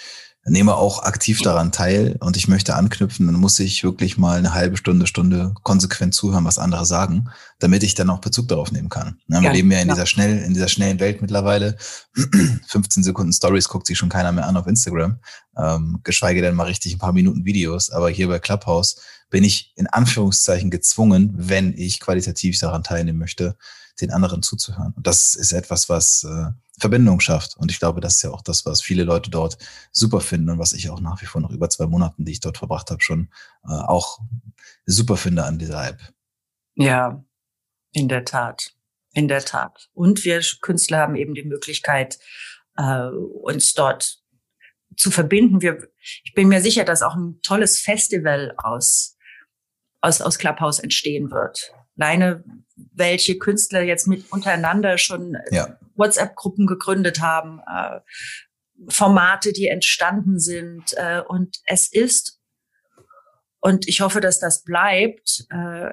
nehme 0.46 0.76
auch 0.76 1.04
aktiv 1.04 1.42
daran 1.42 1.72
teil 1.72 2.18
und 2.20 2.36
ich 2.36 2.48
möchte 2.48 2.76
anknüpfen, 2.76 3.28
dann 3.28 3.36
muss 3.36 3.60
ich 3.60 3.84
wirklich 3.84 4.18
mal 4.18 4.40
eine 4.40 4.54
halbe 4.54 4.76
Stunde, 4.76 5.06
Stunde 5.06 5.54
konsequent 5.62 6.16
zuhören, 6.16 6.46
was 6.46 6.58
andere 6.58 6.86
sagen, 6.86 7.30
damit 7.60 7.84
ich 7.84 7.94
dann 7.94 8.10
auch 8.10 8.20
Bezug 8.20 8.48
darauf 8.48 8.72
nehmen 8.72 8.90
kann. 8.90 9.20
Ja, 9.28 9.42
wir 9.42 9.50
ja, 9.50 9.52
leben 9.54 9.72
ja 9.72 9.80
in 9.80 9.90
dieser 9.90 10.08
schnell, 10.08 10.40
in 10.40 10.54
dieser 10.56 10.68
schnellen 10.68 11.00
Welt 11.00 11.22
mittlerweile. 11.22 11.78
15 12.68 13.04
Sekunden 13.04 13.34
Stories 13.34 13.70
guckt 13.70 13.86
sich 13.86 13.98
schon 13.98 14.10
keiner 14.10 14.32
mehr 14.32 14.48
an 14.48 14.58
auf 14.58 14.66
Instagram, 14.66 15.20
ähm, 15.58 16.00
geschweige 16.04 16.42
denn 16.42 16.56
mal 16.56 16.66
richtig 16.66 16.94
ein 16.94 17.00
paar 17.00 17.14
Minuten 17.14 17.46
Videos. 17.46 17.92
Aber 17.92 18.10
hier 18.10 18.28
bei 18.28 18.40
Clubhouse 18.40 18.96
bin 19.30 19.44
ich 19.44 19.74
in 19.76 19.86
Anführungszeichen 19.86 20.72
gezwungen, 20.72 21.34
wenn 21.36 21.78
ich 21.78 22.00
qualitativ 22.00 22.58
daran 22.60 22.84
teilnehmen 22.84 23.20
möchte, 23.20 23.56
den 24.02 24.12
anderen 24.12 24.42
zuzuhören. 24.42 24.94
Und 24.96 25.06
das 25.06 25.36
ist 25.36 25.52
etwas, 25.52 25.88
was 25.88 26.24
äh, 26.24 26.52
Verbindung 26.82 27.20
schafft. 27.20 27.56
Und 27.58 27.72
ich 27.72 27.80
glaube, 27.80 28.02
das 28.02 28.16
ist 28.16 28.24
ja 28.24 28.32
auch 28.32 28.42
das, 28.42 28.66
was 28.66 28.82
viele 28.82 29.04
Leute 29.04 29.30
dort 29.30 29.58
super 29.92 30.20
finden 30.20 30.50
und 30.50 30.60
was 30.60 30.74
ich 30.74 30.90
auch 30.90 31.00
nach 31.00 31.22
wie 31.22 31.26
vor 31.26 31.40
nach 31.40 31.52
über 31.52 31.70
zwei 31.70 31.86
Monaten, 31.86 32.26
die 32.26 32.32
ich 32.34 32.40
dort 32.40 32.58
verbracht 32.58 32.90
habe, 32.90 33.02
schon 33.02 33.30
äh, 33.64 33.72
auch 33.72 34.20
super 34.86 35.16
finde 35.16 35.46
an 35.46 35.60
dieser 35.60 35.88
App. 35.88 36.00
Ja, 36.76 37.24
in 37.94 38.10
der 38.10 38.26
Tat. 38.26 38.74
In 39.14 39.28
der 39.28 39.46
Tat. 39.46 39.90
Und 39.94 40.26
wir 40.26 40.42
Künstler 40.62 41.00
haben 41.00 41.16
eben 41.16 41.36
die 41.36 41.44
Möglichkeit, 41.44 42.18
äh, 42.78 43.08
uns 43.08 43.74
dort 43.74 44.20
zu 44.98 45.12
verbinden. 45.12 45.62
Wir, 45.62 45.88
ich 46.24 46.34
bin 46.34 46.48
mir 46.48 46.62
sicher, 46.62 46.84
dass 46.84 47.04
auch 47.04 47.16
ein 47.16 47.40
tolles 47.44 47.80
Festival 47.80 48.54
aus, 48.58 49.18
aus, 50.02 50.22
aus 50.22 50.40
Clubhouse 50.40 50.80
entstehen 50.80 51.30
wird. 51.30 51.74
Alleine 51.98 52.44
welche 52.94 53.38
Künstler 53.38 53.84
jetzt 53.84 54.08
mit 54.08 54.32
untereinander 54.32 54.98
schon 54.98 55.38
ja. 55.52 55.78
WhatsApp-Gruppen 56.02 56.68
gegründet 56.68 57.22
haben, 57.22 57.60
äh, 57.60 58.00
Formate, 58.90 59.54
die 59.54 59.68
entstanden 59.68 60.40
sind. 60.40 60.94
Äh, 60.98 61.22
und 61.28 61.60
es 61.66 61.92
ist, 61.92 62.40
und 63.60 63.88
ich 63.88 64.02
hoffe, 64.02 64.20
dass 64.20 64.40
das 64.40 64.64
bleibt, 64.64 65.46
äh, 65.50 65.92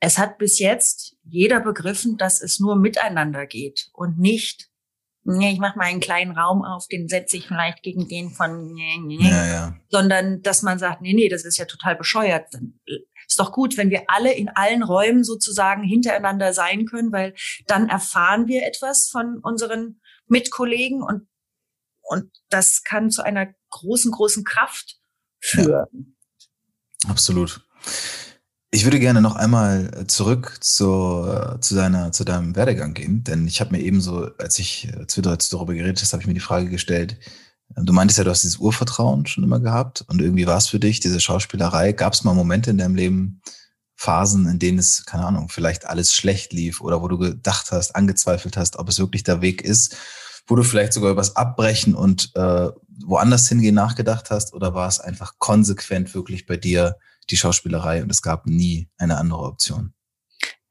es 0.00 0.18
hat 0.18 0.38
bis 0.38 0.58
jetzt 0.58 1.16
jeder 1.22 1.60
begriffen, 1.60 2.16
dass 2.16 2.42
es 2.42 2.58
nur 2.58 2.74
miteinander 2.74 3.46
geht 3.46 3.88
und 3.92 4.18
nicht 4.18 4.71
ich 5.24 5.58
mache 5.58 5.78
mal 5.78 5.84
einen 5.84 6.00
kleinen 6.00 6.36
Raum 6.36 6.64
auf, 6.64 6.88
den 6.88 7.08
setze 7.08 7.36
ich 7.36 7.46
vielleicht 7.46 7.82
gegen 7.82 8.08
den 8.08 8.30
von, 8.30 8.72
nee, 8.72 8.98
nee, 9.00 9.28
ja, 9.28 9.46
ja. 9.46 9.76
sondern 9.88 10.42
dass 10.42 10.62
man 10.62 10.78
sagt, 10.78 11.00
nee, 11.00 11.12
nee, 11.12 11.28
das 11.28 11.44
ist 11.44 11.58
ja 11.58 11.64
total 11.64 11.94
bescheuert. 11.94 12.48
Dann 12.52 12.80
ist 13.28 13.38
doch 13.38 13.52
gut, 13.52 13.76
wenn 13.76 13.90
wir 13.90 14.04
alle 14.08 14.32
in 14.32 14.48
allen 14.48 14.82
Räumen 14.82 15.22
sozusagen 15.22 15.84
hintereinander 15.84 16.52
sein 16.52 16.86
können, 16.86 17.12
weil 17.12 17.34
dann 17.66 17.88
erfahren 17.88 18.48
wir 18.48 18.66
etwas 18.66 19.08
von 19.10 19.38
unseren 19.38 20.00
Mitkollegen 20.26 21.02
und, 21.02 21.28
und 22.02 22.32
das 22.48 22.82
kann 22.82 23.10
zu 23.10 23.22
einer 23.22 23.54
großen, 23.70 24.10
großen 24.10 24.44
Kraft 24.44 24.98
führen. 25.38 26.16
Ja, 27.04 27.10
absolut. 27.10 27.64
Ich 28.74 28.84
würde 28.84 28.98
gerne 28.98 29.20
noch 29.20 29.36
einmal 29.36 30.06
zurück 30.06 30.56
zu, 30.60 31.26
zu, 31.60 31.74
deiner, 31.74 32.10
zu 32.10 32.24
deinem 32.24 32.56
Werdegang 32.56 32.94
gehen, 32.94 33.22
denn 33.22 33.46
ich 33.46 33.60
habe 33.60 33.72
mir 33.72 33.82
eben 33.82 34.00
so, 34.00 34.30
als 34.38 34.58
ich 34.58 34.88
als 34.98 35.14
wir 35.14 35.22
darüber 35.22 35.74
geredet 35.74 36.00
hast, 36.00 36.14
habe 36.14 36.22
ich 36.22 36.26
mir 36.26 36.32
die 36.32 36.40
Frage 36.40 36.70
gestellt, 36.70 37.18
du 37.76 37.92
meintest 37.92 38.16
ja, 38.16 38.24
du 38.24 38.30
hast 38.30 38.44
dieses 38.44 38.56
Urvertrauen 38.56 39.26
schon 39.26 39.44
immer 39.44 39.60
gehabt 39.60 40.06
und 40.08 40.22
irgendwie 40.22 40.46
war 40.46 40.56
es 40.56 40.68
für 40.68 40.80
dich, 40.80 41.00
diese 41.00 41.20
Schauspielerei. 41.20 41.92
Gab 41.92 42.14
es 42.14 42.24
mal 42.24 42.32
Momente 42.32 42.70
in 42.70 42.78
deinem 42.78 42.94
Leben, 42.94 43.42
Phasen, 43.94 44.48
in 44.48 44.58
denen 44.58 44.78
es, 44.78 45.04
keine 45.04 45.26
Ahnung, 45.26 45.50
vielleicht 45.50 45.86
alles 45.86 46.14
schlecht 46.14 46.54
lief 46.54 46.80
oder 46.80 47.02
wo 47.02 47.08
du 47.08 47.18
gedacht 47.18 47.72
hast, 47.72 47.94
angezweifelt 47.94 48.56
hast, 48.56 48.78
ob 48.78 48.88
es 48.88 48.98
wirklich 48.98 49.22
der 49.22 49.42
Weg 49.42 49.60
ist, 49.60 49.98
wo 50.46 50.56
du 50.56 50.62
vielleicht 50.62 50.94
sogar 50.94 51.10
übers 51.10 51.36
Abbrechen 51.36 51.94
und 51.94 52.34
äh, 52.36 52.70
woanders 53.04 53.50
hingehen 53.50 53.74
nachgedacht 53.74 54.30
hast 54.30 54.54
oder 54.54 54.72
war 54.72 54.88
es 54.88 54.98
einfach 54.98 55.34
konsequent 55.38 56.14
wirklich 56.14 56.46
bei 56.46 56.56
dir 56.56 56.96
die 57.30 57.36
Schauspielerei 57.36 58.02
und 58.02 58.10
es 58.10 58.22
gab 58.22 58.46
nie 58.46 58.88
eine 58.98 59.16
andere 59.16 59.42
Option? 59.42 59.94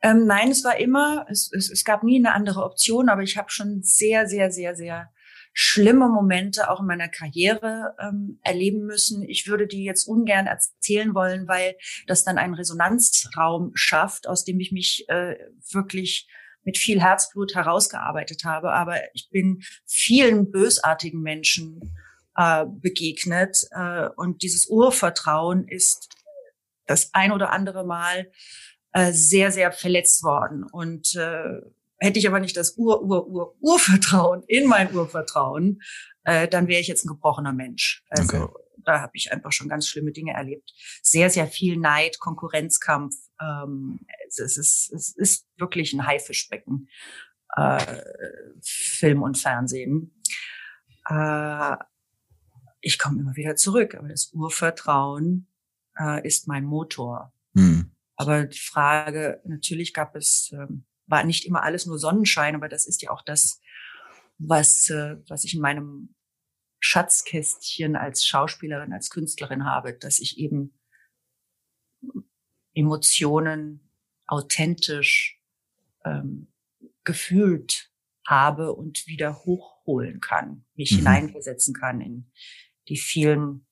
Ähm, 0.02 0.26
nein, 0.26 0.50
es 0.50 0.64
war 0.64 0.80
immer, 0.80 1.26
es, 1.30 1.52
es, 1.54 1.70
es 1.70 1.84
gab 1.84 2.04
nie 2.04 2.18
eine 2.18 2.34
andere 2.34 2.64
Option, 2.64 3.10
aber 3.10 3.22
ich 3.22 3.38
habe 3.38 3.50
schon 3.52 3.82
sehr, 3.84 4.28
sehr, 4.28 4.52
sehr, 4.52 4.76
sehr 4.76 5.12
schlimme 5.54 6.08
Momente 6.08 6.70
auch 6.70 6.80
in 6.80 6.88
meiner 6.88 7.10
Karriere 7.10 7.96
ähm, 8.00 8.40
erleben 8.42 8.86
müssen. 8.86 9.22
Ich 9.24 9.48
würde 9.48 9.68
die 9.68 9.84
jetzt 9.84 10.08
ungern 10.08 10.48
erzählen 10.48 11.14
wollen, 11.14 11.48
weil 11.48 11.76
das 12.08 12.24
dann 12.24 12.38
einen 12.38 12.54
Resonanzraum 12.54 13.72
schafft, 13.76 14.28
aus 14.28 14.46
dem 14.46 14.60
ich 14.60 14.72
mich 14.72 15.06
äh, 15.10 15.36
wirklich 15.72 16.28
mit 16.64 16.78
viel 16.78 17.02
Herzblut 17.02 17.56
herausgearbeitet 17.56 18.44
habe. 18.46 18.72
Aber 18.72 18.98
ich 19.14 19.30
bin 19.30 19.62
vielen 19.86 20.52
bösartigen 20.52 21.22
Menschen 21.22 21.96
äh, 22.38 22.66
begegnet 22.66 23.68
äh, 23.72 24.08
und 24.16 24.44
dieses 24.44 24.68
Urvertrauen 24.68 25.68
ist 25.68 26.10
das 26.92 27.14
ein 27.14 27.32
oder 27.32 27.52
andere 27.52 27.86
Mal 27.86 28.32
äh, 28.94 29.12
sehr, 29.12 29.52
sehr 29.52 29.72
verletzt 29.72 30.24
worden. 30.24 30.64
Und 30.64 31.16
äh, 31.16 31.62
hätte 31.98 32.20
ich 32.20 32.28
aber 32.28 32.40
nicht 32.40 32.58
das 32.58 32.78
Ur, 32.78 33.02
Ur, 33.04 33.28
Ur, 33.28 33.56
Urvertrauen 33.62 34.44
in 34.48 34.68
mein 34.68 34.94
Urvertrauen, 34.94 35.82
äh, 36.24 36.48
dann 36.48 36.68
wäre 36.68 36.82
ich 36.82 36.88
jetzt 36.88 37.06
ein 37.06 37.10
gebrochener 37.10 37.54
Mensch. 37.54 38.04
Also 38.10 38.44
okay. 38.44 38.54
da 38.84 39.02
habe 39.02 39.12
ich 39.16 39.32
einfach 39.32 39.52
schon 39.52 39.70
ganz 39.70 39.88
schlimme 39.88 40.12
Dinge 40.12 40.34
erlebt. 40.34 40.72
Sehr, 41.02 41.30
sehr 41.30 41.48
viel 41.48 41.78
Neid, 41.78 42.20
Konkurrenzkampf. 42.20 43.16
Ähm, 43.42 44.00
es, 44.28 44.40
ist, 44.40 44.92
es 44.92 45.16
ist 45.16 45.48
wirklich 45.58 45.94
ein 45.94 46.06
Haifischbecken, 46.06 46.90
äh, 47.56 48.02
Film 48.62 49.22
und 49.22 49.38
Fernsehen. 49.38 50.22
Äh, 51.08 51.76
ich 52.82 52.98
komme 52.98 53.20
immer 53.20 53.36
wieder 53.36 53.56
zurück, 53.56 53.96
aber 53.96 54.10
das 54.10 54.32
Urvertrauen 54.34 55.48
äh, 56.02 56.26
ist 56.26 56.48
mein 56.48 56.66
Motor. 56.66 57.34
Hm. 57.56 57.92
Aber 58.16 58.46
die 58.46 58.60
Frage, 58.60 59.42
natürlich 59.46 59.94
gab 59.94 60.16
es, 60.16 60.52
ähm, 60.54 60.86
war 61.08 61.24
nicht 61.24 61.46
immer 61.46 61.64
alles 61.64 61.86
nur 61.86 62.00
Sonnenschein, 62.00 62.56
aber 62.56 62.70
das 62.70 62.86
ist 62.86 63.02
ja 63.02 63.12
auch 63.12 63.22
das, 63.22 63.62
was, 64.38 64.90
äh, 64.90 65.18
was 65.28 65.44
ich 65.44 65.56
in 65.56 65.62
meinem 65.62 66.16
Schatzkästchen 66.80 67.96
als 67.96 68.26
Schauspielerin, 68.26 68.94
als 68.94 69.10
Künstlerin 69.10 69.66
habe, 69.66 69.94
dass 69.94 70.20
ich 70.20 70.40
eben 70.40 70.80
Emotionen 72.74 73.92
authentisch 74.26 75.40
ähm, 76.06 76.52
gefühlt 77.04 77.92
habe 78.26 78.74
und 78.74 79.06
wieder 79.08 79.44
hochholen 79.46 80.22
kann, 80.22 80.66
mich 80.76 80.92
mhm. 80.92 80.98
hineinversetzen 80.98 81.74
kann 81.74 82.02
in 82.02 82.32
die 82.88 82.98
vielen 82.98 83.66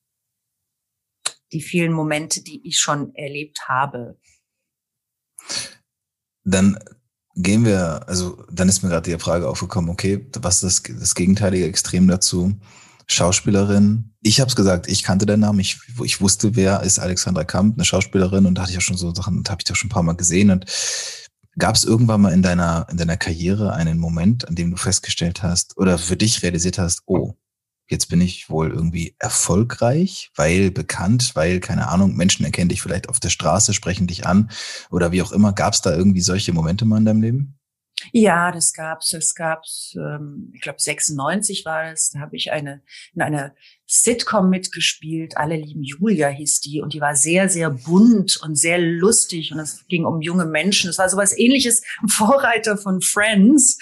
die 1.52 1.62
vielen 1.62 1.94
Momente, 1.94 2.44
die 2.44 2.66
ich 2.68 2.80
schon 2.80 3.14
erlebt 3.16 3.68
habe. 3.68 4.18
Dann 6.44 6.78
gehen 7.36 7.66
wir, 7.66 8.08
also 8.08 8.44
dann 8.52 8.70
ist 8.70 8.84
mir 8.84 8.90
gerade 8.90 9.10
die 9.10 9.20
Frage 9.20 9.48
aufgekommen, 9.48 9.90
okay, 9.90 10.28
was 10.40 10.64
ist 10.64 10.90
das, 10.90 11.00
das 11.00 11.16
gegenteilige 11.16 11.66
Extrem 11.66 12.08
dazu? 12.08 12.60
Schauspielerin. 13.08 14.14
Ich 14.22 14.40
habe 14.40 14.50
es 14.50 14.56
gesagt, 14.56 14.88
ich 14.88 15.04
kannte 15.04 15.26
den 15.26 15.40
Namen. 15.40 15.60
Ich, 15.60 15.80
ich 16.04 16.22
wusste, 16.22 16.56
wer 16.56 16.84
ist 16.84 17.00
Alexandra 17.00 17.44
Kamp, 17.44 17.76
eine 17.76 17.86
Schauspielerin. 17.86 18.46
Und 18.46 18.56
da 18.56 18.62
hatte 18.62 18.72
ich 18.72 18.76
ja 18.76 18.82
schon 18.82 18.98
so 18.98 19.14
Sachen, 19.16 19.44
habe 19.48 19.58
ich 19.60 19.66
doch 19.66 19.76
schon 19.76 19.88
ein 19.88 19.92
paar 19.92 20.04
Mal 20.04 20.14
gesehen. 20.14 20.52
Und 20.52 20.66
gab 21.58 21.76
es 21.76 21.84
irgendwann 21.84 22.22
mal 22.22 22.34
in 22.34 22.44
deiner, 22.44 22.88
in 22.92 22.98
deiner 22.98 23.18
Karriere 23.18 23.74
einen 23.74 23.98
Moment, 23.98 24.48
an 24.48 24.56
dem 24.56 24.72
du 24.72 24.78
festgestellt 24.78 25.42
hast 25.42 25.78
oder 25.78 25.98
für 25.98 26.18
dich 26.18 26.44
realisiert 26.44 26.78
hast, 26.78 27.02
oh, 27.06 27.34
jetzt 27.90 28.08
bin 28.08 28.22
ich 28.22 28.50
wohl 28.50 28.72
irgendwie 28.72 29.16
erfolgreich, 29.20 30.32
weil 30.36 30.72
bekannt, 30.72 31.32
weil, 31.36 31.60
keine 31.60 31.90
Ahnung, 31.90 32.16
Menschen 32.16 32.46
erkennen 32.46 32.70
dich 32.70 32.82
vielleicht 32.82 33.10
auf 33.10 33.20
der 33.20 33.30
Straße, 33.30 33.74
sprechen 33.74 34.08
dich 34.08 34.26
an 34.26 34.50
oder 34.92 35.12
wie 35.12 35.22
auch 35.22 35.32
immer. 35.32 35.54
Gab 35.54 35.74
es 35.74 35.82
da 35.82 35.96
irgendwie 35.96 36.22
solche 36.22 36.54
Momente 36.54 36.86
mal 36.86 36.98
in 36.98 37.06
deinem 37.06 37.22
Leben? 37.22 37.60
Ja, 38.12 38.52
das 38.52 38.74
gab's. 38.74 39.10
Das 39.10 39.36
gab's. 39.36 39.94
Ähm, 39.96 40.52
ich 40.54 40.62
glaube 40.62 40.80
96 40.80 41.66
war 41.66 41.92
es. 41.92 42.12
Da 42.12 42.20
habe 42.20 42.36
ich 42.36 42.52
eine 42.52 42.82
in 43.14 43.22
einer 43.22 43.54
Sitcom 43.86 44.50
mitgespielt. 44.50 45.38
Alle 45.38 45.56
lieben 45.56 45.84
Julia 45.84 46.30
hieß 46.30 46.62
die 46.62 46.82
und 46.82 46.94
die 46.94 47.02
war 47.02 47.16
sehr 47.16 47.50
sehr 47.50 47.70
bunt 47.70 48.38
und 48.38 48.56
sehr 48.56 48.80
lustig 48.80 49.52
und 49.52 49.60
es 49.60 49.86
ging 49.88 50.06
um 50.06 50.22
junge 50.22 50.46
Menschen. 50.46 50.90
Es 50.90 50.98
war 50.98 51.10
sowas 51.10 51.38
Ähnliches, 51.38 51.84
ein 52.02 52.08
Vorreiter 52.08 52.78
von 52.78 53.02
Friends. 53.02 53.78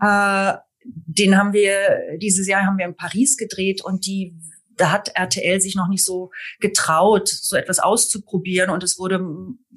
Ja. 0.00 0.54
äh, 0.54 0.67
den 0.90 1.36
haben 1.36 1.52
wir 1.52 2.18
dieses 2.18 2.46
Jahr 2.48 2.64
haben 2.64 2.78
wir 2.78 2.86
in 2.86 2.96
Paris 2.96 3.36
gedreht 3.36 3.84
und 3.84 4.06
die 4.06 4.36
da 4.78 4.92
hat 4.92 5.10
RTL 5.14 5.60
sich 5.60 5.74
noch 5.74 5.88
nicht 5.88 6.04
so 6.04 6.30
getraut, 6.60 7.28
so 7.28 7.56
etwas 7.56 7.80
auszuprobieren 7.80 8.70
und 8.70 8.82
es 8.82 8.98
wurde, 8.98 9.18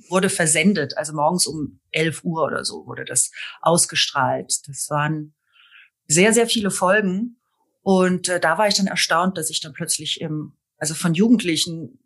wurde 0.09 0.29
versendet. 0.29 0.95
Also 0.97 1.13
morgens 1.13 1.47
um 1.47 1.79
11 1.91 2.23
Uhr 2.23 2.43
oder 2.43 2.63
so 2.63 2.85
wurde 2.85 3.03
das 3.03 3.31
ausgestrahlt. 3.61 4.67
Das 4.67 4.89
waren 4.89 5.33
sehr, 6.07 6.33
sehr 6.33 6.47
viele 6.47 6.71
Folgen. 6.71 7.41
Und 7.81 8.29
äh, 8.29 8.39
da 8.39 8.57
war 8.57 8.67
ich 8.67 8.75
dann 8.75 8.87
erstaunt, 8.87 9.37
dass 9.37 9.49
ich 9.49 9.59
dann 9.59 9.73
plötzlich 9.73 10.21
im, 10.21 10.53
also 10.77 10.93
von 10.93 11.15
Jugendlichen 11.15 11.99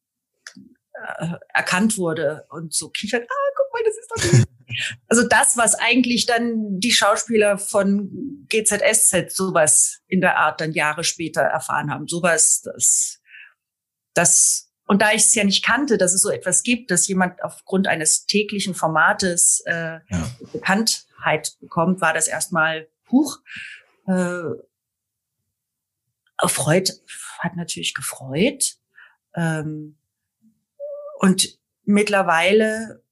äh, 1.18 1.34
erkannt 1.54 1.98
wurde 1.98 2.46
und 2.50 2.74
so 2.74 2.90
kichert, 2.90 3.24
ah, 3.24 3.52
guck 3.58 3.74
mal, 3.74 3.84
das 3.84 3.98
ist 3.98 4.46
doch 4.46 4.55
Also 5.08 5.28
das, 5.28 5.58
was 5.58 5.76
eigentlich 5.76 6.26
dann 6.26 6.80
die 6.80 6.92
Schauspieler 6.92 7.58
von 7.58 8.46
GZSZ 8.50 9.36
sowas 9.36 10.02
in 10.08 10.22
der 10.22 10.38
Art 10.38 10.62
dann 10.62 10.74
Jahre 10.74 11.04
später 11.04 11.42
erfahren 11.42 11.92
haben. 11.92 12.08
Sowas, 12.08 12.62
das, 12.64 13.22
das, 14.14 14.72
und 14.88 15.02
da 15.02 15.12
ich 15.12 15.24
es 15.24 15.36
ja 15.36 15.44
nicht 15.44 15.66
kannte, 15.66 15.98
dass 15.98 16.14
es 16.14 16.22
so 16.22 16.30
etwas 16.30 16.64
gibt, 16.64 16.92
dass 16.92 17.08
jemand 17.08 17.44
aufgrund 17.44 17.88
eines 17.88 18.26
täglichen 18.26 18.76
Formates 18.76 19.62
äh, 19.66 20.00
ja. 20.10 20.32
Bekanntheit 20.52 21.58
bekommt, 21.60 22.02
war 22.02 22.14
das 22.14 22.28
erstmal 22.28 22.88
Huch. 23.12 23.40
Äh, 24.08 24.44
erfreut, 26.42 26.92
hat 27.40 27.56
natürlich 27.56 27.94
gefreut. 27.94 28.78
Ähm, 29.36 29.98
und 31.20 31.60
mittlerweile 31.84 33.04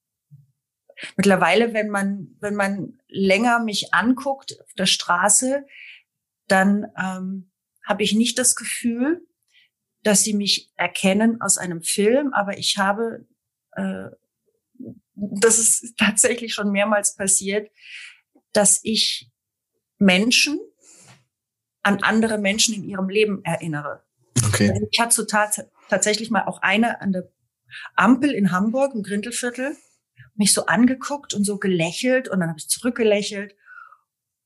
Mittlerweile, 1.17 1.73
wenn 1.73 1.89
man, 1.89 2.35
wenn 2.39 2.55
man 2.55 2.99
länger 3.07 3.59
mich 3.59 3.93
anguckt 3.93 4.59
auf 4.61 4.73
der 4.77 4.85
Straße, 4.85 5.65
dann 6.47 6.87
ähm, 6.97 7.51
habe 7.85 8.03
ich 8.03 8.13
nicht 8.13 8.39
das 8.39 8.55
Gefühl, 8.55 9.25
dass 10.03 10.23
sie 10.23 10.33
mich 10.33 10.71
erkennen 10.75 11.41
aus 11.41 11.57
einem 11.57 11.81
Film, 11.81 12.33
aber 12.33 12.57
ich 12.57 12.77
habe, 12.77 13.25
äh, 13.71 14.09
das 15.15 15.59
ist 15.59 15.95
tatsächlich 15.97 16.53
schon 16.53 16.71
mehrmals 16.71 17.15
passiert, 17.15 17.71
dass 18.51 18.79
ich 18.83 19.31
Menschen 19.97 20.59
an 21.81 22.01
andere 22.01 22.37
Menschen 22.37 22.73
in 22.75 22.83
ihrem 22.83 23.09
Leben 23.09 23.43
erinnere. 23.43 24.03
Okay. 24.45 24.87
Ich 24.91 24.99
hatte 24.99 25.15
so 25.15 25.25
tatsächlich 25.89 26.31
mal 26.31 26.45
auch 26.45 26.61
eine 26.61 27.01
an 27.01 27.11
der 27.11 27.29
Ampel 27.95 28.31
in 28.31 28.51
Hamburg 28.51 28.93
im 28.93 29.03
Grindelviertel 29.03 29.75
mich 30.35 30.53
so 30.53 30.65
angeguckt 30.65 31.33
und 31.33 31.43
so 31.45 31.57
gelächelt 31.57 32.27
und 32.27 32.39
dann 32.39 32.49
habe 32.49 32.59
ich 32.59 32.69
zurückgelächelt 32.69 33.55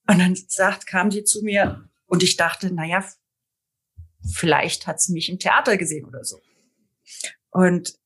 und 0.08 0.20
dann 0.20 0.36
sagt, 0.36 0.88
kam 0.88 1.12
sie 1.12 1.24
zu 1.24 1.42
mir 1.44 1.90
und 2.06 2.24
ich 2.24 2.38
dachte, 2.38 2.74
naja, 2.74 3.06
vielleicht 4.34 4.88
hat 4.88 5.02
sie 5.02 5.14
mich 5.14 5.30
im 5.30 5.40
Theater 5.40 5.78
gesehen 5.78 6.06
oder 6.06 6.24
so. 6.24 6.40
Und, 7.50 7.98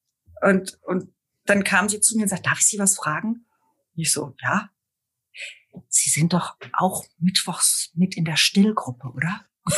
und, 0.42 0.80
und 0.84 1.14
dann 1.46 1.64
kam 1.64 1.90
sie 1.90 2.02
zu 2.02 2.16
mir 2.16 2.24
und 2.24 2.30
sagt, 2.30 2.46
darf 2.46 2.60
ich 2.60 2.66
Sie 2.66 2.80
was 2.80 2.96
fragen? 2.96 3.46
Und 3.96 4.02
ich 4.02 4.12
so, 4.12 4.36
ja. 4.42 4.70
Sie 5.88 6.10
sind 6.10 6.34
doch 6.34 6.58
auch 6.74 7.06
mittwochs 7.18 7.92
mit 7.94 8.18
in 8.18 8.26
der 8.26 8.36
Stillgruppe, 8.36 9.08
oder? 9.08 9.46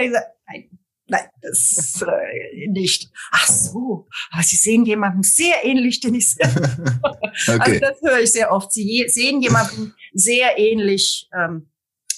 ich 0.00 0.12
sag, 0.12 0.24
nein, 0.46 0.79
Nein, 1.10 1.28
das 1.42 2.02
äh, 2.06 2.68
nicht. 2.68 3.10
Ach 3.32 3.46
so, 3.48 4.08
aber 4.30 4.44
Sie 4.44 4.54
sehen 4.54 4.84
jemanden 4.84 5.24
sehr 5.24 5.64
ähnlich, 5.64 5.98
den 5.98 6.14
ich 6.14 6.34
sehr. 6.34 6.48
okay. 7.48 7.58
Also 7.58 7.80
das 7.80 8.00
höre 8.00 8.20
ich 8.20 8.30
sehr 8.30 8.52
oft. 8.52 8.72
Sie 8.72 9.04
sehen 9.08 9.42
jemanden 9.42 9.92
sehr 10.12 10.56
ähnlich, 10.56 11.28
ähm, 11.36 11.72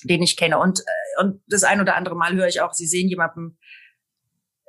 den 0.05 0.23
ich 0.23 0.37
kenne. 0.37 0.59
Und, 0.59 0.81
äh, 0.81 1.23
und 1.23 1.43
das 1.47 1.65
ein 1.65 1.81
oder 1.81 1.97
andere 1.97 2.15
Mal 2.17 2.35
höre 2.35 2.49
ich 2.49 2.61
auch, 2.61 2.75
Sie 2.75 2.87
sehen 2.87 3.09
jemanden 3.09 3.59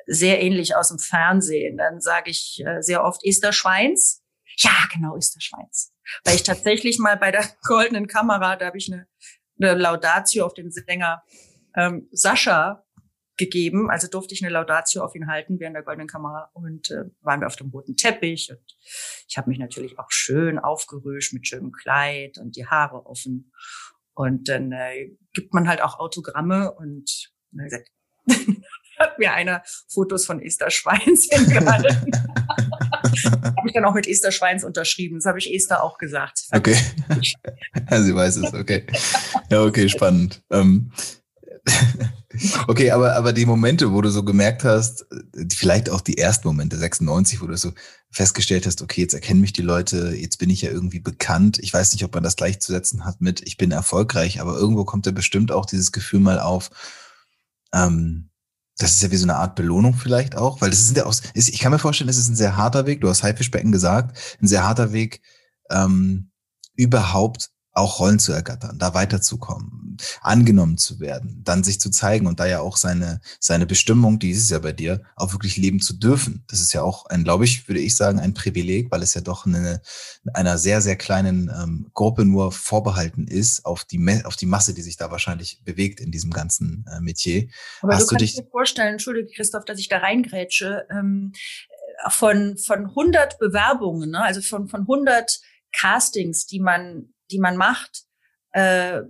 sehr 0.06 0.42
ähnlich 0.42 0.78
aus 0.78 0.88
dem 0.88 1.00
Fernsehen. 1.00 1.78
Dann 1.78 2.00
sage 2.00 2.32
ich 2.32 2.64
äh, 2.66 2.82
sehr 2.82 3.04
oft, 3.04 3.26
ist 3.26 3.44
der 3.44 3.52
Schweins? 3.52 4.24
Ja, 4.56 4.88
genau, 4.94 5.18
ist 5.18 5.36
der 5.36 5.42
Schweins. 5.42 5.92
Weil 6.24 6.36
ich 6.36 6.44
tatsächlich 6.44 6.98
mal 6.98 7.18
bei 7.18 7.32
der 7.32 7.44
goldenen 7.64 8.08
Kamera, 8.08 8.56
da 8.56 8.68
habe 8.68 8.78
ich 8.78 8.90
eine, 8.90 9.06
eine 9.60 9.74
Laudatio 9.74 10.46
auf 10.46 10.54
den 10.54 10.72
Sänger 10.72 11.24
ähm, 11.76 12.08
Sascha 12.14 12.86
gegeben. 13.38 13.90
Also 13.90 14.08
durfte 14.08 14.34
ich 14.34 14.44
eine 14.44 14.54
Laudatio 14.54 15.04
auf 15.04 15.16
ihn 15.16 15.28
halten 15.28 15.60
während 15.60 15.76
der 15.76 15.84
Goldenen 15.84 16.08
Kamera 16.08 16.50
und 16.54 16.92
äh, 16.92 17.06
waren 17.22 17.40
wir 17.40 17.48
auf 17.48 17.56
dem 17.56 17.70
roten 17.70 17.96
Teppich 17.96 18.52
und 18.52 18.78
ich 19.28 19.38
habe 19.38 19.50
mich 19.50 19.60
natürlich 19.60 19.98
auch 20.00 20.12
schön 20.12 20.60
aufgerüscht 20.60 21.34
mit 21.34 21.48
schönem 21.48 21.72
Kleid 21.72 22.38
und 22.38 22.56
die 22.56 22.68
Haare 22.68 23.06
offen. 23.06 23.52
Und 24.14 24.48
dann 24.50 24.72
äh, 24.72 25.10
gibt 25.34 25.54
man 25.54 25.68
halt 25.68 25.82
auch 25.82 26.00
Autogramme 26.00 26.72
und 26.72 27.32
dann 27.52 27.66
gesagt, 27.66 27.90
hat 29.00 29.18
mir 29.18 29.34
einer 29.34 29.64
Fotos 29.90 30.26
von 30.26 30.40
Esther 30.42 30.70
Schweins 30.70 31.28
hingehalten. 31.32 32.12
habe 33.24 33.68
ich 33.68 33.74
dann 33.74 33.86
auch 33.86 33.94
mit 33.94 34.08
Esther 34.08 34.32
Schweins 34.32 34.64
unterschrieben. 34.64 35.16
Das 35.16 35.26
habe 35.26 35.40
ich 35.40 35.54
Esther 35.54 35.84
auch 35.84 35.98
gesagt. 35.98 36.44
Okay. 36.52 36.76
sie 37.90 38.16
weiß 38.16 38.38
es, 38.38 38.54
okay. 38.54 38.86
Ja, 39.50 39.64
okay, 39.64 39.90
spannend. 39.90 40.44
Ähm, 40.52 40.92
Okay, 42.68 42.90
aber, 42.92 43.16
aber 43.16 43.32
die 43.32 43.46
Momente, 43.46 43.94
wo 43.94 44.02
du 44.02 44.10
so 44.10 44.24
gemerkt 44.24 44.64
hast, 44.64 45.06
vielleicht 45.52 45.90
auch 45.90 46.02
die 46.02 46.18
ersten 46.18 46.48
Momente, 46.48 46.78
96, 46.78 47.42
wo 47.42 47.46
du 47.46 47.56
so 47.56 47.74
festgestellt 48.10 48.66
hast, 48.66 48.82
okay, 48.82 49.02
jetzt 49.02 49.14
erkennen 49.14 49.42
mich 49.42 49.54
die 49.54 49.62
Leute, 49.62 50.16
jetzt 50.16 50.38
bin 50.38 50.50
ich 50.50 50.64
ja 50.64 50.72
irgendwie 50.72 51.00
bekannt. 51.00 51.60
Ich 51.60 51.74
weiß 51.74 51.94
nicht, 51.94 52.04
ob 52.04 52.14
man 52.14 52.24
das 52.24 52.36
gleichzusetzen 52.36 53.06
hat 53.06 53.22
mit, 53.22 53.42
ich 53.42 53.58
bin 53.58 53.72
erfolgreich, 53.72 54.42
aber 54.42 54.56
irgendwo 54.56 54.84
kommt 54.84 55.06
ja 55.06 55.12
bestimmt 55.12 55.52
auch 55.52 55.66
dieses 55.66 55.92
Gefühl 55.92 56.20
mal 56.22 56.40
auf, 56.40 56.72
ähm, 57.72 58.30
das 58.78 58.94
ist 58.94 59.04
ja 59.04 59.12
wie 59.12 59.18
so 59.18 59.26
eine 59.26 59.36
Art 59.36 59.56
Belohnung 59.56 59.94
vielleicht 59.94 60.36
auch, 60.36 60.62
weil 60.62 60.72
das 60.72 60.82
ist 60.82 60.98
ja 60.98 61.06
auch, 61.06 61.16
ist, 61.34 61.50
ich 61.50 61.60
kann 61.60 61.72
mir 61.72 61.80
vorstellen, 61.80 62.10
es 62.10 62.18
ist 62.18 62.30
ein 62.30 62.36
sehr 62.36 62.58
harter 62.58 62.86
Weg, 62.86 63.02
du 63.02 63.10
hast 63.10 63.24
Haifischbecken 63.24 63.72
gesagt, 63.72 64.18
ein 64.42 64.48
sehr 64.48 64.64
harter 64.64 64.92
Weg, 64.92 65.22
ähm, 65.70 66.32
überhaupt 66.76 67.52
auch 67.72 68.00
Rollen 68.00 68.20
zu 68.20 68.32
ergattern, 68.32 68.78
da 68.80 68.94
weiterzukommen, 68.94 69.83
angenommen 70.22 70.78
zu 70.78 71.00
werden, 71.00 71.42
dann 71.44 71.64
sich 71.64 71.80
zu 71.80 71.90
zeigen 71.90 72.28
und 72.28 72.40
da 72.40 72.46
ja 72.46 72.60
auch 72.60 72.78
seine, 72.78 73.22
seine 73.40 73.66
Bestimmung, 73.66 74.20
die 74.20 74.32
ist 74.32 74.44
es 74.44 74.50
ja 74.50 74.60
bei 74.60 74.72
dir, 74.72 75.02
auch 75.16 75.34
wirklich 75.34 75.58
leben 75.58 75.80
zu 75.80 75.94
dürfen. 75.94 76.44
Das 76.48 76.60
ist 76.60 76.74
ja 76.74 76.82
auch 76.82 77.06
ein, 77.08 77.24
glaube 77.24 77.46
ich, 77.46 77.68
würde 77.68 77.80
ich 77.80 77.96
sagen, 77.96 78.20
ein 78.20 78.34
Privileg, 78.34 78.92
weil 78.92 79.02
es 79.02 79.14
ja 79.14 79.22
doch 79.22 79.46
eine, 79.46 79.82
einer 80.34 80.58
sehr, 80.58 80.82
sehr 80.82 80.96
kleinen 80.96 81.50
ähm, 81.50 81.88
Gruppe 81.94 82.26
nur 82.26 82.52
vorbehalten 82.52 83.28
ist 83.28 83.66
auf 83.66 83.84
die, 83.84 84.22
auf 84.24 84.36
die 84.36 84.46
Masse, 84.46 84.74
die 84.74 84.82
sich 84.82 84.98
da 84.98 85.12
wahrscheinlich 85.12 85.62
bewegt 85.64 86.00
in 86.00 86.12
diesem 86.12 86.32
ganzen 86.32 86.86
äh, 86.92 87.00
Metier. 87.00 87.48
Aber 87.82 87.96
Hast 87.96 88.12
du 88.12 88.16
kannst 88.16 88.38
dir 88.38 88.48
vorstellen, 88.50 88.94
entschuldige 88.94 89.30
Christoph, 89.34 89.66
dass 89.66 89.80
ich 89.80 89.90
da 89.90 89.98
reingrätsche, 89.98 90.86
ähm, 90.90 91.34
von, 92.10 92.58
von 92.58 92.88
100 92.88 93.40
Bewerbungen, 93.40 94.12
ne? 94.12 94.22
also 94.24 94.42
von, 94.42 94.68
von 94.68 94.82
100 94.82 95.40
Castings, 95.72 96.48
die 96.48 96.60
man 96.60 97.14
die 97.34 97.40
man 97.40 97.58
macht, 97.58 98.04
äh, 98.52 99.02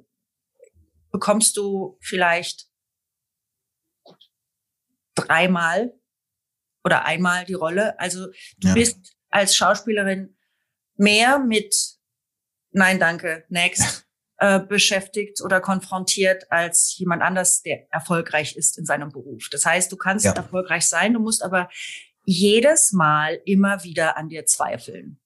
bekommst 1.13 1.55
du 1.55 1.97
vielleicht 2.01 2.67
dreimal 5.15 5.93
oder 6.83 7.05
einmal 7.05 7.45
die 7.45 7.53
Rolle. 7.53 7.97
Also 7.99 8.27
du 8.57 8.67
ja. 8.67 8.73
bist 8.73 9.15
als 9.29 9.55
Schauspielerin 9.55 10.35
mehr 10.97 11.39
mit 11.39 11.73
Nein, 12.73 12.99
danke, 12.99 13.45
next 13.49 14.05
äh, 14.37 14.59
beschäftigt 14.59 15.41
oder 15.41 15.61
konfrontiert 15.61 16.51
als 16.51 16.97
jemand 16.97 17.21
anders, 17.21 17.61
der 17.61 17.87
erfolgreich 17.91 18.55
ist 18.55 18.77
in 18.77 18.85
seinem 18.85 19.11
Beruf. 19.11 19.47
Das 19.51 19.65
heißt, 19.65 19.91
du 19.91 19.95
kannst 19.95 20.25
ja. 20.25 20.33
erfolgreich 20.33 20.87
sein, 20.87 21.13
du 21.13 21.19
musst 21.19 21.43
aber 21.43 21.69
jedes 22.25 22.91
Mal 22.91 23.39
immer 23.45 23.83
wieder 23.83 24.17
an 24.17 24.29
dir 24.29 24.45
zweifeln. 24.45 25.19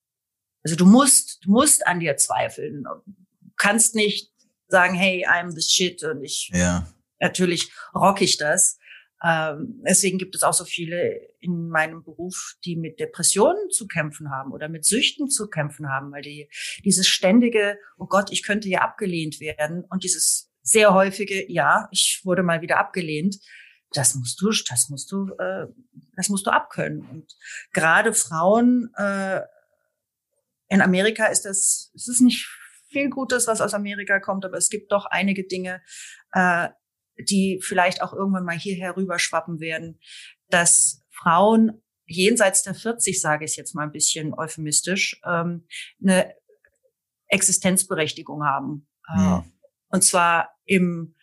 Also 0.63 0.75
du 0.75 0.85
musst, 0.85 1.45
du 1.45 1.51
musst 1.51 1.87
an 1.87 2.01
dir 2.01 2.17
zweifeln. 2.17 2.83
Du 2.83 3.51
kannst 3.55 3.95
nicht 3.95 4.33
sagen, 4.67 4.93
hey, 4.95 5.25
I'm 5.27 5.51
the 5.51 5.61
shit 5.61 6.03
und 6.03 6.23
ich 6.23 6.51
Ja. 6.53 6.87
natürlich 7.19 7.71
rock 7.93 8.21
ich 8.21 8.37
das. 8.37 8.77
Ähm, 9.23 9.81
deswegen 9.83 10.19
gibt 10.19 10.35
es 10.35 10.43
auch 10.43 10.53
so 10.53 10.63
viele 10.63 11.19
in 11.39 11.69
meinem 11.69 12.03
Beruf, 12.03 12.55
die 12.65 12.75
mit 12.75 12.99
Depressionen 12.99 13.71
zu 13.71 13.87
kämpfen 13.87 14.29
haben 14.29 14.51
oder 14.51 14.69
mit 14.69 14.85
Süchten 14.85 15.27
zu 15.29 15.47
kämpfen 15.47 15.89
haben, 15.89 16.11
weil 16.11 16.21
die 16.21 16.49
dieses 16.85 17.07
ständige, 17.07 17.79
oh 17.97 18.05
Gott, 18.05 18.31
ich 18.31 18.43
könnte 18.43 18.69
ja 18.69 18.81
abgelehnt 18.81 19.39
werden 19.39 19.85
und 19.89 20.03
dieses 20.03 20.51
sehr 20.61 20.93
häufige, 20.93 21.51
ja, 21.51 21.87
ich 21.91 22.21
wurde 22.25 22.43
mal 22.43 22.61
wieder 22.61 22.77
abgelehnt, 22.77 23.37
das 23.91 24.15
musst 24.15 24.39
du, 24.41 24.51
das 24.69 24.89
musst 24.89 25.11
du, 25.11 25.29
äh, 25.39 25.67
das 26.15 26.29
musst 26.29 26.45
du 26.45 26.51
abkönnen. 26.51 27.01
Und 27.09 27.35
gerade 27.73 28.13
Frauen 28.13 28.91
äh, 28.97 29.41
in 30.67 30.81
Amerika 30.81 31.25
ist 31.27 31.43
das, 31.45 31.91
es 31.95 32.07
ist 32.07 32.21
nicht 32.21 32.47
viel 32.97 33.09
Gutes, 33.09 33.47
was 33.47 33.61
aus 33.61 33.73
Amerika 33.73 34.19
kommt, 34.19 34.43
aber 34.43 34.57
es 34.57 34.69
gibt 34.69 34.91
doch 34.91 35.05
einige 35.05 35.45
Dinge, 35.45 35.81
äh, 36.31 36.69
die 37.19 37.59
vielleicht 37.61 38.01
auch 38.01 38.13
irgendwann 38.13 38.45
mal 38.45 38.57
hierher 38.57 38.97
rüberschwappen 38.97 39.59
werden, 39.59 39.99
dass 40.49 41.03
Frauen 41.11 41.83
jenseits 42.05 42.63
der 42.63 42.73
40, 42.73 43.19
sage 43.21 43.45
ich 43.45 43.55
jetzt 43.55 43.75
mal 43.75 43.83
ein 43.83 43.91
bisschen 43.91 44.33
euphemistisch, 44.33 45.21
ähm, 45.25 45.67
eine 46.01 46.33
Existenzberechtigung 47.27 48.43
haben. 48.43 48.87
Mhm. 49.13 49.51
Und 49.89 50.03
zwar 50.03 50.49
im 50.65 51.15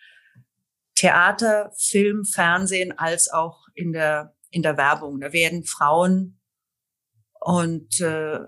Theater, 0.95 1.73
Film, 1.77 2.25
Fernsehen 2.25 2.97
als 2.97 3.33
auch 3.33 3.67
in 3.75 3.93
der, 3.93 4.37
in 4.51 4.63
der 4.63 4.77
Werbung. 4.77 5.21
Da 5.21 5.33
werden 5.33 5.65
Frauen 5.65 6.41
und 7.41 8.01
äh, 8.01 8.41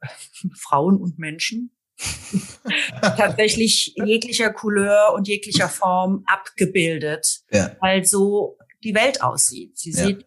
Frauen 0.54 1.00
und 1.00 1.18
Menschen 1.18 1.75
tatsächlich 3.00 3.94
jeglicher 4.04 4.52
Couleur 4.52 5.12
und 5.14 5.28
jeglicher 5.28 5.68
Form 5.68 6.22
abgebildet, 6.26 7.42
Ja. 7.50 7.76
weil 7.80 8.04
so 8.04 8.58
die 8.84 8.94
Welt 8.94 9.22
aussieht. 9.22 9.78
Sie 9.78 9.90
Ja. 9.90 10.06
sieht 10.06 10.26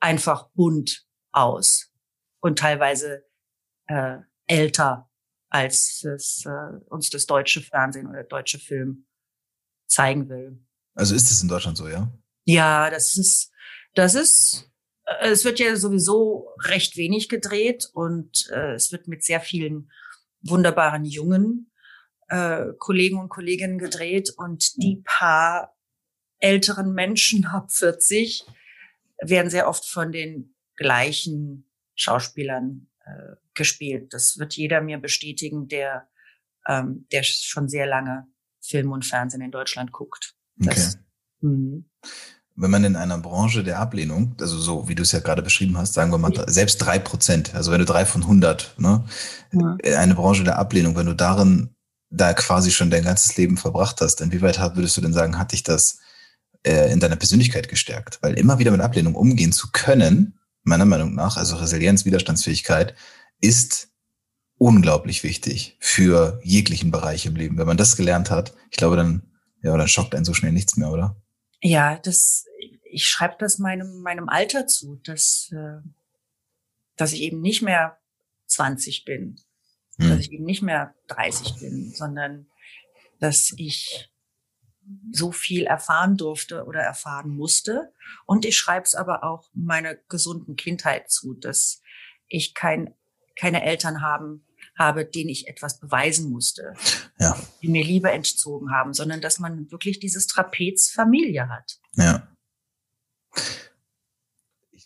einfach 0.00 0.48
bunt 0.50 1.06
aus 1.32 1.92
und 2.40 2.58
teilweise 2.58 3.24
äh, 3.88 4.18
älter, 4.46 5.10
als 5.48 6.04
es 6.04 6.44
äh, 6.46 6.50
uns 6.88 7.10
das 7.10 7.26
deutsche 7.26 7.60
Fernsehen 7.62 8.06
oder 8.06 8.18
der 8.18 8.24
deutsche 8.24 8.58
Film 8.58 9.06
zeigen 9.86 10.28
will. 10.28 10.58
Also 10.94 11.14
ist 11.14 11.30
es 11.30 11.42
in 11.42 11.48
Deutschland 11.48 11.76
so, 11.76 11.88
ja? 11.88 12.10
Ja, 12.44 12.90
das 12.90 13.16
ist, 13.16 13.50
das 13.94 14.14
ist, 14.14 14.70
äh, 15.04 15.28
es 15.30 15.44
wird 15.44 15.58
ja 15.58 15.74
sowieso 15.76 16.48
recht 16.64 16.96
wenig 16.96 17.28
gedreht 17.28 17.88
und 17.92 18.48
äh, 18.52 18.74
es 18.74 18.92
wird 18.92 19.08
mit 19.08 19.24
sehr 19.24 19.40
vielen 19.40 19.90
wunderbaren 20.48 21.04
jungen 21.04 21.70
äh, 22.28 22.66
Kollegen 22.78 23.18
und 23.18 23.28
Kolleginnen 23.28 23.78
gedreht 23.78 24.32
und 24.36 24.76
die 24.82 25.02
paar 25.04 25.76
älteren 26.38 26.92
Menschen 26.92 27.44
ab 27.52 27.70
40 27.70 28.44
werden 29.22 29.50
sehr 29.50 29.68
oft 29.68 29.88
von 29.88 30.12
den 30.12 30.54
gleichen 30.76 31.70
Schauspielern 31.94 32.88
äh, 33.04 33.36
gespielt. 33.54 34.12
Das 34.12 34.38
wird 34.38 34.54
jeder 34.54 34.82
mir 34.82 34.98
bestätigen, 34.98 35.68
der, 35.68 36.08
ähm, 36.68 37.06
der 37.12 37.22
schon 37.22 37.68
sehr 37.68 37.86
lange 37.86 38.26
Film 38.60 38.92
und 38.92 39.06
Fernsehen 39.06 39.40
in 39.40 39.50
Deutschland 39.50 39.92
guckt. 39.92 40.34
Okay. 40.60 40.68
Das, 40.68 40.98
Mhm. 41.40 41.88
Wenn 42.58 42.70
man 42.70 42.84
in 42.84 42.96
einer 42.96 43.18
Branche 43.18 43.62
der 43.62 43.78
Ablehnung, 43.78 44.34
also 44.40 44.58
so 44.58 44.88
wie 44.88 44.94
du 44.94 45.02
es 45.02 45.12
ja 45.12 45.20
gerade 45.20 45.42
beschrieben 45.42 45.76
hast, 45.76 45.92
sagen 45.94 46.10
wir 46.10 46.18
mal, 46.18 46.32
selbst 46.48 46.78
drei 46.78 46.98
Prozent, 46.98 47.54
also 47.54 47.70
wenn 47.70 47.80
du 47.80 47.84
drei 47.84 48.06
von 48.06 48.22
100, 48.22 48.74
ne, 48.78 49.04
Ja. 49.52 49.76
eine 49.98 50.14
Branche 50.14 50.42
der 50.44 50.58
Ablehnung, 50.58 50.96
wenn 50.96 51.06
du 51.06 51.14
darin 51.14 51.70
da 52.10 52.32
quasi 52.32 52.70
schon 52.70 52.90
dein 52.90 53.04
ganzes 53.04 53.36
Leben 53.36 53.56
verbracht 53.56 54.00
hast, 54.00 54.20
inwieweit 54.20 54.58
würdest 54.74 54.96
du 54.96 55.00
denn 55.02 55.12
sagen, 55.12 55.38
hat 55.38 55.52
dich 55.52 55.64
das 55.64 55.98
äh, 56.62 56.90
in 56.92 57.00
deiner 57.00 57.16
Persönlichkeit 57.16 57.68
gestärkt? 57.68 58.18
Weil 58.22 58.34
immer 58.38 58.58
wieder 58.58 58.70
mit 58.70 58.80
Ablehnung 58.80 59.14
umgehen 59.14 59.52
zu 59.52 59.68
können, 59.72 60.38
meiner 60.62 60.86
Meinung 60.86 61.14
nach, 61.14 61.36
also 61.36 61.56
Resilienz, 61.56 62.04
Widerstandsfähigkeit, 62.04 62.94
ist 63.40 63.88
unglaublich 64.58 65.22
wichtig 65.22 65.76
für 65.80 66.40
jeglichen 66.42 66.90
Bereich 66.90 67.26
im 67.26 67.36
Leben. 67.36 67.58
Wenn 67.58 67.66
man 67.66 67.76
das 67.76 67.96
gelernt 67.96 68.30
hat, 68.30 68.54
ich 68.70 68.78
glaube, 68.78 68.96
dann, 68.96 69.22
ja, 69.62 69.76
dann 69.76 69.88
schockt 69.88 70.14
einen 70.14 70.24
so 70.24 70.32
schnell 70.32 70.52
nichts 70.52 70.76
mehr, 70.76 70.90
oder? 70.90 71.16
Ja, 71.62 71.98
das, 71.98 72.44
ich 72.96 73.04
schreibe 73.04 73.36
das 73.38 73.58
meinem, 73.58 74.00
meinem 74.00 74.30
Alter 74.30 74.66
zu, 74.66 74.96
dass, 75.04 75.50
äh, 75.52 75.86
dass 76.96 77.12
ich 77.12 77.20
eben 77.20 77.42
nicht 77.42 77.60
mehr 77.60 77.98
20 78.46 79.04
bin, 79.04 79.38
dass 79.98 80.08
Hm. 80.08 80.18
ich 80.20 80.32
eben 80.32 80.44
nicht 80.44 80.62
mehr 80.62 80.94
30 81.08 81.56
bin, 81.60 81.92
sondern 81.94 82.46
dass 83.20 83.52
ich 83.58 84.10
so 85.12 85.30
viel 85.30 85.64
erfahren 85.64 86.16
durfte 86.16 86.64
oder 86.64 86.80
erfahren 86.80 87.28
musste. 87.28 87.92
Und 88.24 88.46
ich 88.46 88.56
schreibe 88.56 88.84
es 88.84 88.94
aber 88.94 89.24
auch 89.24 89.50
meiner 89.52 89.94
gesunden 89.94 90.56
Kindheit 90.56 91.10
zu, 91.10 91.34
dass 91.34 91.82
ich 92.28 92.54
kein, 92.54 92.94
keine 93.38 93.62
Eltern 93.62 94.00
haben, 94.00 94.46
habe, 94.78 95.04
denen 95.04 95.28
ich 95.28 95.48
etwas 95.48 95.80
beweisen 95.80 96.30
musste, 96.30 96.72
Ja, 97.18 97.38
die 97.60 97.68
mir 97.68 97.84
Liebe 97.84 98.10
entzogen 98.10 98.70
haben, 98.70 98.94
sondern 98.94 99.20
dass 99.20 99.38
man 99.38 99.70
wirklich 99.70 100.00
dieses 100.00 100.26
Trapez 100.28 100.88
Familie 100.90 101.50
hat. 101.50 101.78
ja. 101.92 102.26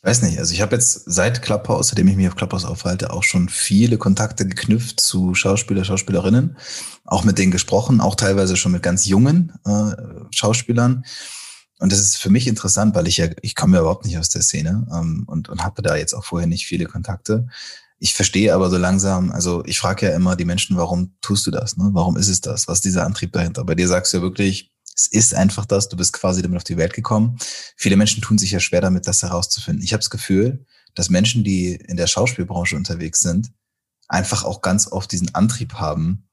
Ich 0.03 0.09
weiß 0.09 0.23
nicht, 0.23 0.39
also 0.39 0.55
ich 0.55 0.63
habe 0.63 0.77
jetzt 0.77 1.03
seit 1.05 1.43
Clubhouse, 1.43 1.89
seitdem 1.89 2.09
ich 2.09 2.17
mich 2.17 2.27
auf 2.27 2.35
Clubhouse 2.35 2.65
aufhalte, 2.65 3.13
auch 3.13 3.23
schon 3.23 3.51
viele 3.51 3.99
Kontakte 3.99 4.47
geknüpft 4.47 4.99
zu 4.99 5.35
Schauspieler, 5.35 5.85
Schauspielerinnen, 5.85 6.57
auch 7.05 7.23
mit 7.23 7.37
denen 7.37 7.53
gesprochen, 7.53 8.01
auch 8.01 8.15
teilweise 8.15 8.57
schon 8.57 8.73
mit 8.73 8.83
ganz 8.83 9.05
jungen 9.05 9.53
äh, 9.67 9.93
Schauspielern. 10.31 11.05
Und 11.81 11.93
das 11.93 12.01
ist 12.01 12.17
für 12.17 12.31
mich 12.31 12.47
interessant, 12.47 12.95
weil 12.95 13.09
ich 13.09 13.19
ja, 13.19 13.27
ich 13.43 13.55
komme 13.55 13.77
ja 13.77 13.83
überhaupt 13.83 14.07
nicht 14.07 14.17
aus 14.17 14.31
der 14.31 14.41
Szene 14.41 14.89
ähm, 14.91 15.25
und, 15.27 15.51
und 15.51 15.63
habe 15.63 15.83
da 15.83 15.97
jetzt 15.97 16.15
auch 16.15 16.25
vorher 16.25 16.49
nicht 16.49 16.65
viele 16.65 16.87
Kontakte. 16.87 17.47
Ich 17.99 18.15
verstehe 18.15 18.55
aber 18.55 18.71
so 18.71 18.79
langsam, 18.79 19.31
also 19.31 19.63
ich 19.67 19.79
frage 19.79 20.07
ja 20.07 20.17
immer 20.17 20.35
die 20.35 20.47
Menschen, 20.47 20.79
warum 20.79 21.15
tust 21.21 21.47
du 21.47 21.51
das? 21.51 21.77
Ne? 21.77 21.91
Warum 21.93 22.17
ist 22.17 22.29
es 22.29 22.41
das? 22.41 22.69
Was 22.69 22.79
ist 22.79 22.87
dieser 22.87 23.05
Antrieb 23.05 23.35
dahinter? 23.35 23.65
Bei 23.65 23.75
dir 23.75 23.87
sagst 23.87 24.15
du 24.15 24.17
ja 24.17 24.23
wirklich, 24.23 24.73
es 25.01 25.07
ist 25.07 25.35
einfach 25.35 25.65
das, 25.65 25.89
du 25.89 25.97
bist 25.97 26.13
quasi 26.13 26.43
damit 26.43 26.59
auf 26.59 26.65
die 26.65 26.77
Welt 26.77 26.93
gekommen. 26.93 27.39
Viele 27.77 27.97
Menschen 27.97 28.23
tun 28.23 28.39
sich 28.39 28.51
ja 28.51 28.61
schwer 28.61 28.81
damit, 28.83 29.07
das 29.07 29.23
herauszufinden. 29.23 29.83
Ich 29.83 29.93
habe 29.93 30.01
das 30.01 30.11
Gefühl, 30.11 30.67
dass 30.95 31.09
Menschen, 31.09 31.45
die 31.45 31.75
in 31.75 31.97
der 31.97 32.07
Schauspielbranche 32.07 32.77
unterwegs 32.77 33.21
sind, 33.21 33.53
einfach 34.09 34.45
auch 34.45 34.61
ganz 34.61 34.91
oft 34.91 35.11
diesen 35.11 35.35
Antrieb 35.35 35.75
haben, 35.75 36.29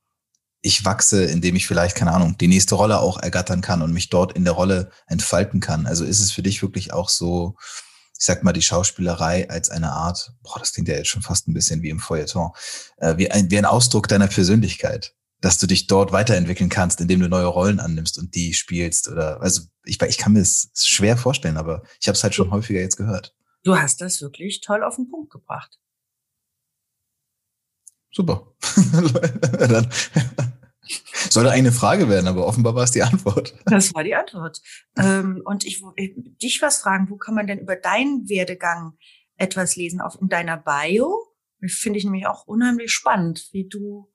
ich 0.62 0.84
wachse, 0.84 1.24
indem 1.24 1.56
ich 1.56 1.68
vielleicht, 1.68 1.96
keine 1.96 2.12
Ahnung, 2.12 2.38
die 2.38 2.48
nächste 2.48 2.76
Rolle 2.76 3.00
auch 3.00 3.20
ergattern 3.20 3.62
kann 3.62 3.82
und 3.82 3.94
mich 3.94 4.10
dort 4.10 4.34
in 4.34 4.44
der 4.44 4.54
Rolle 4.54 4.90
entfalten 5.06 5.60
kann. 5.60 5.86
Also 5.86 6.04
ist 6.04 6.20
es 6.20 6.32
für 6.32 6.42
dich 6.42 6.62
wirklich 6.62 6.92
auch 6.92 7.10
so, 7.10 7.56
ich 8.20 8.26
sag 8.26 8.44
mal, 8.44 8.54
die 8.54 8.64
Schauspielerei 8.64 9.50
als 9.50 9.70
eine 9.70 9.92
Art, 9.92 10.34
boah, 10.42 10.60
das 10.60 10.74
klingt 10.74 10.90
ja 10.90 10.96
jetzt 10.96 11.10
schon 11.10 11.22
fast 11.22 11.48
ein 11.48 11.54
bisschen 11.54 11.84
wie 11.84 11.90
im 11.90 12.00
Feuilleton, 12.00 12.52
äh, 12.98 13.16
wie, 13.18 13.30
ein, 13.30 13.50
wie 13.52 13.58
ein 13.58 13.66
Ausdruck 13.66 14.08
deiner 14.08 14.28
Persönlichkeit, 14.28 15.14
dass 15.42 15.60
du 15.60 15.68
dich 15.68 15.88
dort 15.88 16.12
weiterentwickeln 16.12 16.70
kannst, 16.70 17.00
indem 17.00 17.20
du 17.20 17.30
neue 17.30 17.46
Rollen 17.46 17.80
annimmst 17.80 18.18
und 18.18 18.34
die 18.36 18.54
spielst 18.54 19.08
oder, 19.08 19.42
also 19.42 19.62
ich, 19.84 20.02
ich 20.02 20.18
kann 20.18 20.34
mir 20.34 20.40
das 20.40 20.72
schwer 20.76 21.18
vorstellen, 21.18 21.58
aber 21.58 21.84
ich 22.02 22.08
habe 22.08 22.16
es 22.16 22.24
halt 22.24 22.34
schon 22.36 22.52
häufiger 22.52 22.80
jetzt 22.80 22.98
gehört. 22.98 23.36
Du 23.64 23.78
hast 23.78 24.02
das 24.02 24.22
wirklich 24.22 24.62
toll 24.62 24.84
auf 24.84 24.96
den 24.96 25.10
Punkt 25.10 25.32
gebracht. 25.32 25.80
Super. 28.12 28.56
Dann, 29.60 29.90
sollte 31.30 31.52
eine 31.52 31.72
Frage 31.72 32.10
werden, 32.10 32.28
aber 32.28 32.48
offenbar 32.48 32.76
war 32.76 32.84
es 32.84 32.92
die 32.92 33.04
Antwort. 33.04 33.54
Das 33.66 33.94
war 33.94 34.04
die 34.04 34.16
Antwort. 34.16 34.62
Ähm, 34.98 35.42
und 35.46 35.66
ich 35.66 35.82
wollte 35.82 36.14
dich 36.42 36.62
was 36.62 36.80
fragen, 36.80 37.10
wo 37.10 37.18
kann 37.18 37.36
man 37.36 37.48
denn 37.48 37.60
über 37.60 37.76
deinen 37.76 38.30
Werdegang 38.30 38.98
etwas 39.36 39.76
lesen? 39.76 40.02
Auf 40.02 40.20
in 40.20 40.30
deiner 40.30 40.58
Bio? 40.58 41.28
Finde 41.68 42.00
ich 42.00 42.06
nämlich 42.06 42.28
auch 42.28 42.46
unheimlich 42.46 42.92
spannend, 42.92 43.50
wie 43.52 43.68
du 43.68 44.12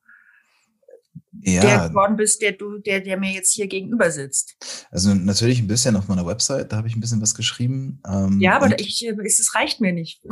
der 1.33 1.63
Ja, 1.65 1.89
geworden 1.89 2.17
bist, 2.17 2.43
der 2.43 2.53
du, 2.53 2.79
der, 2.79 3.01
der 3.01 3.19
mir 3.19 3.33
jetzt 3.33 3.53
hier 3.53 3.67
gegenüber 3.67 4.11
sitzt. 4.11 4.57
also 4.91 5.15
natürlich 5.15 5.61
ein 5.61 5.67
bisschen 5.67 5.97
auf 5.97 6.09
meiner 6.09 6.27
Website, 6.27 6.73
da 6.73 6.77
habe 6.77 6.89
ich 6.89 6.97
ein 6.97 7.01
bisschen 7.01 7.23
was 7.23 7.35
geschrieben. 7.35 8.01
Ähm, 8.07 8.41
Ja, 8.41 8.57
aber 8.57 8.79
ich, 8.79 9.05
äh, 9.07 9.15
es 9.25 9.55
reicht 9.55 9.81
mir 9.81 9.93
nicht. 9.93 10.23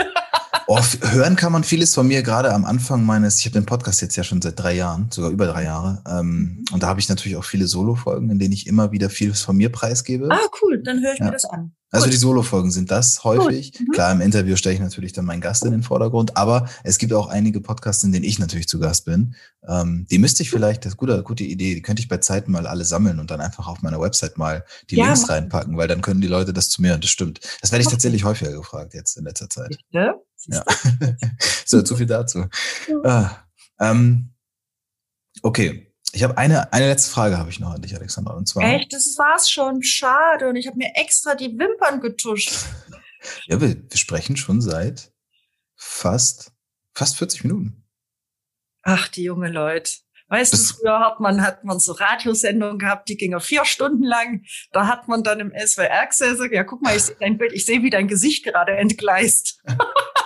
Oh, 0.74 0.80
hören 1.02 1.36
kann 1.36 1.52
man 1.52 1.64
vieles 1.64 1.94
von 1.94 2.08
mir 2.08 2.22
gerade 2.22 2.50
am 2.54 2.64
Anfang 2.64 3.04
meines, 3.04 3.38
ich 3.38 3.44
habe 3.44 3.52
den 3.60 3.66
Podcast 3.66 4.00
jetzt 4.00 4.16
ja 4.16 4.24
schon 4.24 4.40
seit 4.40 4.58
drei 4.58 4.74
Jahren, 4.74 5.10
sogar 5.10 5.30
über 5.30 5.44
drei 5.44 5.64
Jahre. 5.64 6.02
Ähm, 6.08 6.64
und 6.72 6.82
da 6.82 6.86
habe 6.86 6.98
ich 6.98 7.10
natürlich 7.10 7.36
auch 7.36 7.44
viele 7.44 7.66
Solo-Folgen, 7.66 8.30
in 8.30 8.38
denen 8.38 8.52
ich 8.54 8.66
immer 8.66 8.90
wieder 8.90 9.10
vieles 9.10 9.42
von 9.42 9.54
mir 9.54 9.70
preisgebe. 9.70 10.28
ah, 10.30 10.38
cool, 10.62 10.82
dann 10.82 11.02
höre 11.02 11.12
ich 11.12 11.18
Ja. 11.18 11.26
mir 11.26 11.32
das 11.32 11.44
an. 11.44 11.74
Also 11.90 12.04
Gut. 12.06 12.14
die 12.14 12.16
Solo-Folgen 12.16 12.70
sind 12.70 12.90
das 12.90 13.22
häufig. 13.22 13.78
Mhm. 13.78 13.92
Klar, 13.92 14.12
im 14.12 14.22
Interview 14.22 14.56
stelle 14.56 14.74
ich 14.76 14.80
natürlich 14.80 15.12
dann 15.12 15.26
meinen 15.26 15.42
Gast 15.42 15.62
in 15.66 15.72
den 15.72 15.82
Vordergrund, 15.82 16.38
aber 16.38 16.66
es 16.84 16.96
gibt 16.96 17.12
auch 17.12 17.26
einige 17.28 17.60
Podcasts, 17.60 18.02
in 18.02 18.12
denen 18.12 18.24
ich 18.24 18.38
natürlich 18.38 18.66
zu 18.66 18.80
Gast 18.80 19.04
bin. 19.04 19.34
Ähm, 19.68 20.06
die 20.10 20.16
müsste 20.18 20.42
ich 20.42 20.48
vielleicht, 20.48 20.86
das 20.86 20.92
ist 20.94 20.96
gute, 20.96 21.22
gute 21.22 21.44
Idee, 21.44 21.74
die 21.74 21.82
könnte 21.82 22.00
ich 22.00 22.08
bei 22.08 22.16
Zeiten 22.16 22.50
mal 22.50 22.66
alle 22.66 22.86
sammeln 22.86 23.18
und 23.20 23.30
dann 23.30 23.42
einfach 23.42 23.68
auf 23.68 23.82
meiner 23.82 24.00
Website 24.00 24.38
mal 24.38 24.64
die 24.88 24.96
Ja, 24.96 25.04
Links 25.04 25.28
reinpacken, 25.28 25.76
weil 25.76 25.86
dann 25.86 26.00
können 26.00 26.22
die 26.22 26.28
Leute 26.28 26.54
das 26.54 26.70
zu 26.70 26.80
mir 26.80 26.94
und 26.94 27.04
das 27.04 27.10
stimmt. 27.10 27.40
Das 27.60 27.72
werde 27.72 27.82
ich 27.82 27.90
tatsächlich 27.90 28.24
häufiger 28.24 28.52
gefragt 28.52 28.94
jetzt 28.94 29.18
in 29.18 29.24
letzter 29.24 29.50
Zeit. 29.50 29.76
Bitte? 29.90 30.14
Ja. 30.46 30.64
so, 31.66 31.82
zu 31.82 31.96
viel 31.96 32.06
dazu. 32.06 32.46
Ah, 33.04 33.30
ähm, 33.80 34.34
okay. 35.42 35.88
Ich 36.14 36.22
habe 36.22 36.36
eine, 36.36 36.72
eine 36.74 36.88
letzte 36.88 37.10
Frage 37.10 37.38
habe 37.38 37.48
ich 37.48 37.58
noch 37.58 37.70
an 37.70 37.80
dich, 37.80 37.94
Alexandra. 37.94 38.34
Und 38.34 38.46
zwar. 38.46 38.64
Echt, 38.64 38.92
das 38.92 39.16
war's 39.16 39.50
schon. 39.50 39.82
Schade. 39.82 40.48
Und 40.48 40.56
ich 40.56 40.66
habe 40.66 40.76
mir 40.76 40.92
extra 40.94 41.34
die 41.34 41.58
Wimpern 41.58 42.00
getuscht. 42.00 42.52
ja, 43.46 43.60
wir, 43.60 43.68
wir 43.68 43.96
sprechen 43.96 44.36
schon 44.36 44.60
seit 44.60 45.10
fast, 45.74 46.52
fast 46.94 47.16
40 47.16 47.44
Minuten. 47.44 47.84
Ach, 48.82 49.08
die 49.08 49.22
junge 49.22 49.48
Leute. 49.48 49.90
Weißt 50.28 50.52
das 50.52 50.68
du, 50.68 50.74
früher 50.74 50.98
hat 51.00 51.20
man, 51.20 51.42
hat 51.42 51.62
man 51.64 51.78
so 51.78 51.92
Radiosendungen 51.92 52.78
gehabt, 52.78 53.08
die 53.08 53.16
gingen 53.16 53.40
vier 53.40 53.64
Stunden 53.64 54.02
lang. 54.02 54.44
Da 54.72 54.86
hat 54.86 55.06
man 55.06 55.22
dann 55.22 55.40
im 55.40 55.52
SWR 55.54 56.06
gesessen, 56.06 56.48
ja, 56.52 56.64
guck 56.64 56.82
mal, 56.82 56.96
ich 56.96 57.02
sehe 57.02 57.16
dein 57.20 57.36
Bild, 57.36 57.52
ich 57.52 57.66
sehe, 57.66 57.82
wie 57.82 57.90
dein 57.90 58.08
Gesicht 58.08 58.44
gerade 58.44 58.72
entgleist. 58.76 59.62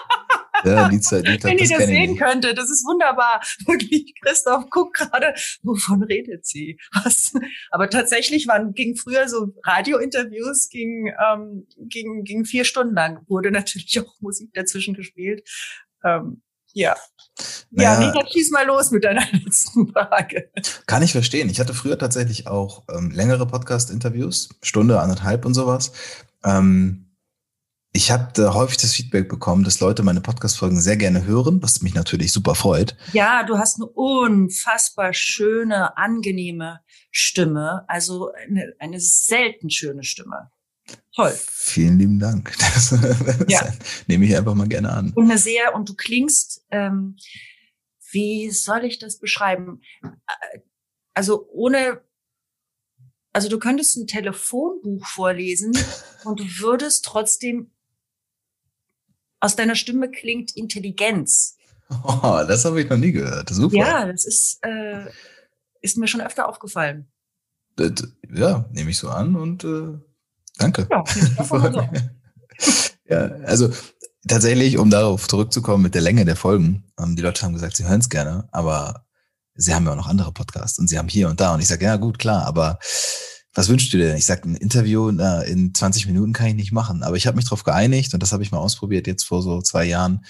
Ja, 0.70 0.88
die 0.88 1.00
Zeit, 1.00 1.26
die 1.26 1.42
Wenn 1.42 1.58
ihr 1.58 1.68
das 1.68 1.86
sehen 1.86 2.10
nicht. 2.12 2.20
könnte, 2.20 2.54
das 2.54 2.70
ist 2.70 2.84
wunderbar. 2.84 3.40
Wirklich, 3.66 4.14
Christoph 4.22 4.68
guckt 4.70 4.96
gerade, 4.96 5.34
wovon 5.62 6.02
redet 6.02 6.46
sie? 6.46 6.78
Was? 7.04 7.32
Aber 7.70 7.90
tatsächlich 7.90 8.46
waren, 8.46 8.72
ging 8.74 8.96
früher 8.96 9.28
so 9.28 9.54
Radiointerviews, 9.64 10.68
ging, 10.68 11.12
ähm, 11.32 11.66
ging, 11.78 12.24
ging 12.24 12.44
vier 12.44 12.64
Stunden 12.64 12.94
lang, 12.94 13.20
wurde 13.28 13.50
natürlich 13.50 13.98
auch 14.00 14.20
Musik 14.20 14.50
dazwischen 14.54 14.94
gespielt. 14.94 15.48
Ähm, 16.04 16.42
ja. 16.72 16.94
Naja, 17.70 18.00
ja, 18.00 18.06
Mika, 18.06 18.26
schieß 18.30 18.50
mal 18.50 18.66
los 18.66 18.90
mit 18.90 19.04
deiner 19.04 19.24
letzten 19.32 19.88
Frage. 19.92 20.50
Kann 20.86 21.02
ich 21.02 21.12
verstehen. 21.12 21.48
Ich 21.48 21.58
hatte 21.58 21.72
früher 21.72 21.98
tatsächlich 21.98 22.46
auch 22.46 22.84
ähm, 22.94 23.10
längere 23.10 23.46
Podcast-Interviews, 23.46 24.50
Stunde, 24.62 25.00
anderthalb 25.00 25.46
und 25.46 25.54
sowas. 25.54 25.92
Ähm, 26.44 27.05
ich 27.92 28.10
habe 28.10 28.52
häufig 28.52 28.76
das 28.76 28.92
Feedback 28.92 29.28
bekommen, 29.28 29.64
dass 29.64 29.80
Leute 29.80 30.02
meine 30.02 30.20
Podcast-Folgen 30.20 30.80
sehr 30.80 30.96
gerne 30.96 31.24
hören, 31.24 31.62
was 31.62 31.80
mich 31.80 31.94
natürlich 31.94 32.30
super 32.30 32.54
freut. 32.54 32.96
Ja, 33.12 33.42
du 33.42 33.58
hast 33.58 33.76
eine 33.76 33.86
unfassbar 33.86 35.14
schöne, 35.14 35.96
angenehme 35.96 36.80
Stimme. 37.10 37.84
Also 37.88 38.32
eine, 38.32 38.74
eine 38.78 39.00
selten 39.00 39.70
schöne 39.70 40.02
Stimme. 40.02 40.50
Toll. 41.14 41.34
Vielen 41.38 41.98
lieben 41.98 42.18
Dank. 42.18 42.52
Das, 42.74 42.90
das 42.90 43.44
ja. 43.48 43.66
nehme 44.06 44.26
ich 44.26 44.36
einfach 44.36 44.54
mal 44.54 44.68
gerne 44.68 44.90
an. 44.90 45.12
Und 45.14 45.24
eine 45.24 45.38
sehr, 45.38 45.74
und 45.74 45.88
du 45.88 45.94
klingst, 45.94 46.66
ähm, 46.70 47.16
wie 48.10 48.50
soll 48.50 48.84
ich 48.84 48.98
das 48.98 49.18
beschreiben? 49.18 49.80
Also 51.14 51.48
ohne 51.50 52.02
also 53.36 53.50
du 53.50 53.58
könntest 53.58 53.98
ein 53.98 54.06
Telefonbuch 54.06 55.06
vorlesen 55.06 55.72
und 56.24 56.40
du 56.40 56.44
würdest 56.58 57.04
trotzdem 57.04 57.70
aus 59.40 59.56
deiner 59.56 59.74
Stimme 59.74 60.10
klingt 60.10 60.56
Intelligenz. 60.56 61.56
Oh, 62.02 62.42
das 62.46 62.64
habe 62.64 62.80
ich 62.80 62.88
noch 62.88 62.96
nie 62.96 63.12
gehört. 63.12 63.48
Super. 63.50 63.76
Ja, 63.76 64.06
das 64.06 64.24
ist, 64.24 64.58
äh, 64.62 65.06
ist 65.80 65.96
mir 65.96 66.08
schon 66.08 66.20
öfter 66.20 66.48
aufgefallen. 66.48 67.08
Das, 67.76 67.92
ja, 68.34 68.68
nehme 68.72 68.90
ich 68.90 68.98
so 68.98 69.08
an 69.08 69.36
und 69.36 69.62
äh, 69.64 69.98
danke. 70.58 70.88
Ja, 70.90 71.04
so. 71.44 71.88
ja, 73.08 73.18
also 73.44 73.70
tatsächlich, 74.26 74.78
um 74.78 74.90
darauf 74.90 75.28
zurückzukommen 75.28 75.82
mit 75.82 75.94
der 75.94 76.02
Länge 76.02 76.24
der 76.24 76.36
Folgen, 76.36 76.90
ähm, 76.98 77.14
die 77.16 77.22
Leute 77.22 77.42
haben 77.42 77.52
gesagt, 77.54 77.76
sie 77.76 77.86
hören 77.86 78.00
es 78.00 78.08
gerne, 78.08 78.48
aber 78.52 79.06
sie 79.54 79.74
haben 79.74 79.84
ja 79.84 79.92
auch 79.92 79.96
noch 79.96 80.08
andere 80.08 80.32
Podcasts 80.32 80.78
und 80.78 80.88
sie 80.88 80.98
haben 80.98 81.08
hier 81.08 81.28
und 81.28 81.40
da 81.40 81.54
und 81.54 81.60
ich 81.60 81.68
sage, 81.68 81.84
ja 81.84 81.96
gut, 81.96 82.18
klar, 82.18 82.46
aber 82.46 82.78
was 83.56 83.68
wünschst 83.68 83.92
du 83.92 83.96
dir 83.98 84.08
denn? 84.08 84.16
Ich 84.16 84.26
sag, 84.26 84.44
ein 84.44 84.54
Interview 84.54 85.10
na, 85.10 85.42
in 85.42 85.74
20 85.74 86.06
Minuten 86.06 86.32
kann 86.32 86.48
ich 86.48 86.54
nicht 86.54 86.72
machen, 86.72 87.02
aber 87.02 87.16
ich 87.16 87.26
habe 87.26 87.36
mich 87.36 87.46
darauf 87.46 87.64
geeinigt 87.64 88.14
und 88.14 88.22
das 88.22 88.32
habe 88.32 88.42
ich 88.42 88.52
mal 88.52 88.58
ausprobiert 88.58 89.06
jetzt 89.06 89.24
vor 89.24 89.42
so 89.42 89.60
zwei 89.62 89.84
Jahren, 89.84 90.24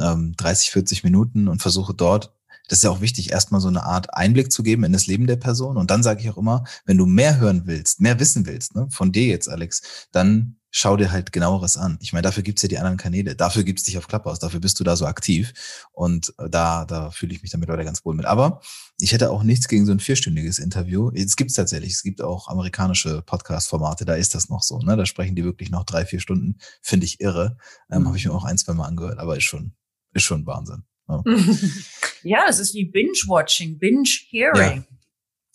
ähm, 0.00 0.34
30, 0.36 0.70
40 0.70 1.04
Minuten 1.04 1.48
und 1.48 1.62
versuche 1.62 1.94
dort 1.94 2.32
das 2.70 2.78
ist 2.78 2.82
ja 2.84 2.90
auch 2.90 3.00
wichtig, 3.00 3.32
erstmal 3.32 3.60
so 3.60 3.66
eine 3.66 3.82
Art 3.82 4.14
Einblick 4.14 4.52
zu 4.52 4.62
geben 4.62 4.84
in 4.84 4.92
das 4.92 5.08
Leben 5.08 5.26
der 5.26 5.34
Person. 5.34 5.76
Und 5.76 5.90
dann 5.90 6.04
sage 6.04 6.20
ich 6.20 6.30
auch 6.30 6.36
immer, 6.36 6.62
wenn 6.84 6.98
du 6.98 7.04
mehr 7.04 7.40
hören 7.40 7.62
willst, 7.64 8.00
mehr 8.00 8.20
wissen 8.20 8.46
willst, 8.46 8.76
ne, 8.76 8.86
von 8.92 9.10
dir 9.10 9.26
jetzt, 9.26 9.48
Alex, 9.48 10.06
dann 10.12 10.59
schau 10.70 10.96
dir 10.96 11.10
halt 11.10 11.32
genaueres 11.32 11.76
an. 11.76 11.98
Ich 12.00 12.12
meine, 12.12 12.22
dafür 12.22 12.42
gibt's 12.42 12.62
ja 12.62 12.68
die 12.68 12.78
anderen 12.78 12.96
Kanäle, 12.96 13.34
dafür 13.34 13.64
gibt's 13.64 13.82
dich 13.82 13.98
auf 13.98 14.06
Clubhouse, 14.06 14.38
dafür 14.38 14.60
bist 14.60 14.78
du 14.78 14.84
da 14.84 14.96
so 14.96 15.06
aktiv 15.06 15.52
und 15.92 16.32
äh, 16.38 16.48
da, 16.48 16.84
da 16.84 17.10
fühle 17.10 17.34
ich 17.34 17.42
mich 17.42 17.50
damit 17.50 17.68
leider 17.68 17.84
ganz 17.84 18.04
wohl 18.04 18.14
mit. 18.14 18.26
Aber 18.26 18.60
ich 19.00 19.12
hätte 19.12 19.30
auch 19.30 19.42
nichts 19.42 19.68
gegen 19.68 19.86
so 19.86 19.92
ein 19.92 20.00
vierstündiges 20.00 20.58
Interview. 20.58 21.10
Es 21.14 21.36
gibt's 21.36 21.54
tatsächlich, 21.54 21.92
es 21.92 22.02
gibt 22.02 22.22
auch 22.22 22.48
amerikanische 22.48 23.22
Podcast-Formate, 23.22 24.04
da 24.04 24.14
ist 24.14 24.34
das 24.34 24.48
noch 24.48 24.62
so, 24.62 24.78
ne? 24.78 24.96
Da 24.96 25.06
sprechen 25.06 25.34
die 25.34 25.44
wirklich 25.44 25.70
noch 25.70 25.84
drei, 25.84 26.04
vier 26.04 26.20
Stunden, 26.20 26.58
finde 26.82 27.06
ich 27.06 27.20
irre. 27.20 27.56
Ähm, 27.90 28.02
mhm. 28.02 28.06
Habe 28.08 28.16
ich 28.16 28.26
mir 28.26 28.32
auch 28.32 28.44
ein, 28.44 28.58
zwei 28.58 28.74
Mal 28.74 28.86
angehört, 28.86 29.18
aber 29.18 29.36
ist 29.36 29.44
schon, 29.44 29.74
ist 30.12 30.24
schon 30.24 30.46
Wahnsinn. 30.46 30.84
Ja, 31.08 31.22
ja 32.22 32.44
es 32.48 32.58
ist 32.60 32.74
wie 32.74 32.84
Binge-Watching, 32.84 33.78
Binge-Hearing. 33.78 34.84
Ja. 34.88 34.99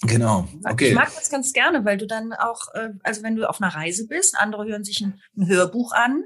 Genau. 0.01 0.47
Okay. 0.65 0.89
Ich 0.89 0.93
mag 0.93 1.13
das 1.15 1.29
ganz 1.29 1.53
gerne, 1.53 1.85
weil 1.85 1.97
du 1.97 2.05
dann 2.05 2.33
auch, 2.33 2.73
äh, 2.73 2.89
also 3.03 3.23
wenn 3.23 3.35
du 3.35 3.49
auf 3.49 3.61
einer 3.61 3.73
Reise 3.73 4.07
bist, 4.07 4.37
andere 4.37 4.65
hören 4.65 4.83
sich 4.83 5.01
ein, 5.01 5.21
ein 5.37 5.47
Hörbuch 5.47 5.93
an 5.93 6.23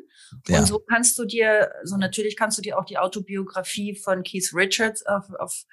ja. 0.48 0.60
und 0.60 0.66
so 0.66 0.80
kannst 0.80 1.18
du 1.20 1.26
dir, 1.26 1.72
so 1.84 1.96
natürlich 1.98 2.36
kannst 2.36 2.58
du 2.58 2.62
dir 2.64 2.80
auch 2.80 2.86
die 2.86 2.98
Autobiografie 2.98 3.96
von 3.96 4.24
Keith 4.24 4.52
Richards 4.54 5.06
auf, 5.06 5.30
auf, 5.38 5.66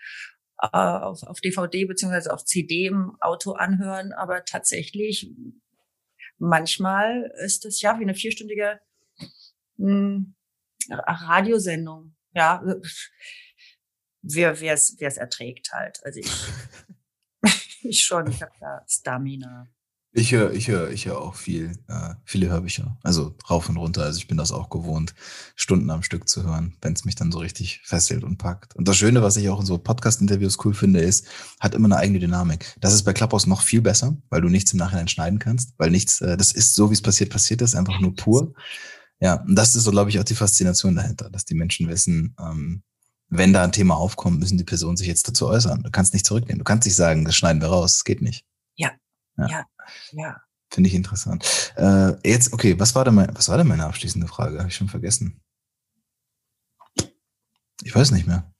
äh, 0.61 0.77
auf, 0.77 1.23
auf 1.23 1.41
DVD 1.41 1.87
beziehungsweise 1.87 2.33
auf 2.35 2.45
CD 2.45 2.87
im 2.87 3.17
Auto 3.21 3.53
anhören, 3.53 4.13
aber 4.13 4.45
tatsächlich 4.45 5.31
manchmal 6.39 7.33
ist 7.45 7.65
das 7.65 7.81
ja 7.81 7.99
wie 7.99 8.03
eine 8.03 8.15
vierstündige 8.15 8.79
mh, 9.79 9.89
hm, 9.89 10.35
Radiosendung. 10.91 12.15
Ja, 12.35 12.63
wer 14.23 14.61
wer 14.61 14.75
es 14.75 14.97
wer 14.99 15.09
es 15.09 15.17
erträgt 15.17 15.73
halt. 15.73 16.01
Also 16.05 16.21
ich 16.21 16.31
ich 17.89 18.05
schon, 18.05 18.27
ich 18.29 18.43
habe 18.43 18.53
da 18.61 18.83
Stamina. 18.89 19.69
Ich 20.19 20.33
höre, 20.33 20.53
ich 20.55 20.69
höre, 20.69 20.91
ich 20.93 21.05
höre 21.05 21.21
auch 21.21 21.35
viel, 21.35 21.73
äh, 21.89 22.15
viele 22.25 22.49
Hörbücher. 22.49 22.97
Also 23.03 23.37
rauf 23.51 23.69
und 23.69 23.77
runter. 23.77 24.03
Also 24.03 24.17
ich 24.17 24.27
bin 24.27 24.39
das 24.39 24.51
auch 24.51 24.71
gewohnt, 24.71 25.15
Stunden 25.57 25.91
am 25.91 26.03
Stück 26.03 26.27
zu 26.27 26.43
hören, 26.43 26.75
wenn 26.81 26.95
es 26.95 27.05
mich 27.05 27.17
dann 27.17 27.31
so 27.31 27.39
richtig 27.39 27.83
fesselt 27.85 28.25
und 28.25 28.39
packt. 28.39 28.75
Und 28.77 28.89
das 28.89 28.97
Schöne, 28.97 29.21
was 29.21 29.37
ich 29.37 29.51
auch 29.51 29.61
in 29.61 29.67
so 29.67 29.77
Podcast-Interviews 29.77 30.57
cool 30.65 30.73
finde, 30.73 31.01
ist, 31.01 31.27
hat 31.61 31.75
immer 31.75 31.85
eine 31.89 31.99
eigene 31.99 32.19
Dynamik. 32.19 32.75
Das 32.81 32.95
ist 32.95 33.03
bei 33.03 33.13
Clubhouse 33.13 33.47
noch 33.47 33.61
viel 33.61 33.83
besser, 33.83 34.17
weil 34.31 34.41
du 34.41 34.49
nichts 34.49 34.73
im 34.73 34.79
Nachhinein 34.79 35.09
schneiden 35.09 35.39
kannst, 35.39 35.75
weil 35.77 35.91
nichts, 35.91 36.23
äh, 36.23 36.39
das 36.39 36.53
ist 36.53 36.75
so, 36.75 36.89
wie 36.89 36.95
es 36.95 37.03
passiert, 37.03 37.29
passiert 37.29 37.61
ist, 37.61 37.75
einfach 37.75 38.01
nur 38.01 38.15
pur. 38.15 38.55
Ja, 39.21 39.43
und 39.43 39.55
das 39.55 39.77
ist 39.77 39.85
so, 39.85 39.91
glaube 39.91 40.09
ich, 40.09 40.19
auch 40.19 40.25
die 40.25 40.35
Faszination 40.35 40.97
dahinter, 40.97 41.29
dass 41.29 41.45
die 41.45 41.55
Menschen 41.55 41.89
wissen, 41.89 42.35
ähm, 42.41 42.83
wenn 43.29 43.53
da 43.53 43.65
ein 43.65 43.73
Thema 43.73 43.97
aufkommt, 43.97 44.39
müssen 44.39 44.59
die 44.59 44.65
Personen 44.65 44.97
sich 44.97 45.09
jetzt 45.09 45.29
dazu 45.29 45.49
äußern. 45.49 45.83
Du 45.83 45.91
kannst 45.91 46.15
nicht 46.15 46.27
zurücknehmen. 46.27 46.59
Du 46.59 46.65
kannst 46.65 46.87
nicht 46.87 46.95
sagen, 46.95 47.25
das 47.25 47.35
schneiden 47.35 47.61
wir 47.61 47.69
raus. 47.69 47.95
Das 47.95 48.05
geht 48.05 48.23
nicht. 48.23 48.45
Ja. 48.77 48.93
Ja. 49.37 49.49
Ja. 49.49 49.67
ja. 50.13 50.41
Finde 50.71 50.89
ich 50.89 50.95
interessant. 50.95 51.73
Äh, 51.77 52.15
jetzt, 52.29 52.53
okay, 52.53 52.79
was 52.79 52.95
war 52.95 53.05
denn 53.05 53.15
mein, 53.15 53.35
was 53.35 53.49
war 53.49 53.57
denn 53.57 53.67
meine 53.67 53.85
abschließende 53.85 54.27
Frage? 54.27 54.59
Habe 54.59 54.69
ich 54.69 54.77
schon 54.77 54.89
vergessen. 54.89 55.41
Ich 57.83 57.95
weiß 57.95 58.11
nicht 58.11 58.27
mehr. 58.27 58.53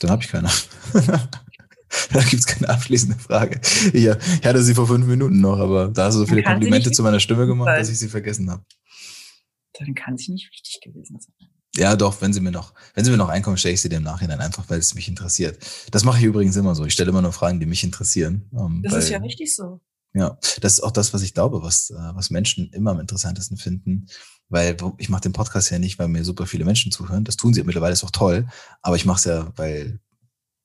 Dann 0.00 0.10
habe 0.10 0.22
ich 0.22 0.28
keine. 0.28 0.48
da 0.92 2.22
gibt's 2.22 2.46
keine 2.46 2.68
abschließende 2.68 3.18
Frage. 3.18 3.60
Ich, 3.92 4.06
ich, 4.06 4.46
hatte 4.46 4.62
sie 4.62 4.74
vor 4.74 4.86
fünf 4.86 5.06
Minuten 5.06 5.40
noch, 5.40 5.58
aber 5.58 5.88
da 5.88 6.06
hast 6.06 6.14
du 6.14 6.20
so 6.20 6.26
viele 6.26 6.42
Komplimente 6.42 6.92
zu 6.92 7.02
meiner 7.02 7.20
Stimme 7.20 7.46
gemacht, 7.46 7.68
dass 7.68 7.88
ich 7.88 7.98
sie 7.98 8.08
vergessen 8.08 8.50
habe. 8.50 8.64
Dann 9.74 9.94
kann 9.94 10.16
sie 10.16 10.32
nicht 10.32 10.50
wichtig 10.50 10.80
gewesen 10.82 11.20
sein. 11.20 11.50
Ja, 11.78 11.96
doch, 11.96 12.20
wenn 12.20 12.32
sie 12.32 12.40
mir 12.40 12.50
noch, 12.50 12.74
wenn 12.94 13.04
sie 13.04 13.10
mir 13.10 13.16
noch 13.16 13.28
einkommen, 13.28 13.56
stelle 13.56 13.74
ich 13.74 13.80
sie 13.80 13.88
dir 13.88 13.96
im 13.96 14.02
Nachhinein 14.02 14.40
einfach, 14.40 14.64
weil 14.68 14.78
es 14.78 14.94
mich 14.94 15.08
interessiert. 15.08 15.58
Das 15.90 16.04
mache 16.04 16.18
ich 16.18 16.24
übrigens 16.24 16.56
immer 16.56 16.74
so. 16.74 16.84
Ich 16.84 16.92
stelle 16.92 17.10
immer 17.10 17.22
nur 17.22 17.32
Fragen, 17.32 17.60
die 17.60 17.66
mich 17.66 17.84
interessieren. 17.84 18.48
Ähm, 18.52 18.82
das 18.82 18.92
weil, 18.92 18.98
ist 19.00 19.10
ja 19.10 19.18
richtig 19.18 19.54
so. 19.54 19.80
Ja, 20.14 20.38
das 20.60 20.74
ist 20.74 20.80
auch 20.80 20.90
das, 20.90 21.14
was 21.14 21.22
ich 21.22 21.34
glaube, 21.34 21.62
was, 21.62 21.90
äh, 21.90 21.94
was 22.14 22.30
Menschen 22.30 22.70
immer 22.72 22.90
am 22.90 23.00
interessantesten 23.00 23.56
finden. 23.56 24.06
Weil 24.48 24.76
ich 24.96 25.08
mache 25.08 25.20
den 25.20 25.32
Podcast 25.32 25.70
ja 25.70 25.78
nicht, 25.78 25.98
weil 25.98 26.08
mir 26.08 26.24
super 26.24 26.46
viele 26.46 26.64
Menschen 26.64 26.90
zuhören. 26.90 27.24
Das 27.24 27.36
tun 27.36 27.54
sie 27.54 27.62
mittlerweile, 27.62 27.92
ist 27.92 28.04
auch 28.04 28.10
toll. 28.10 28.48
Aber 28.82 28.96
ich 28.96 29.04
mache 29.04 29.18
es 29.18 29.24
ja, 29.24 29.52
weil 29.56 30.00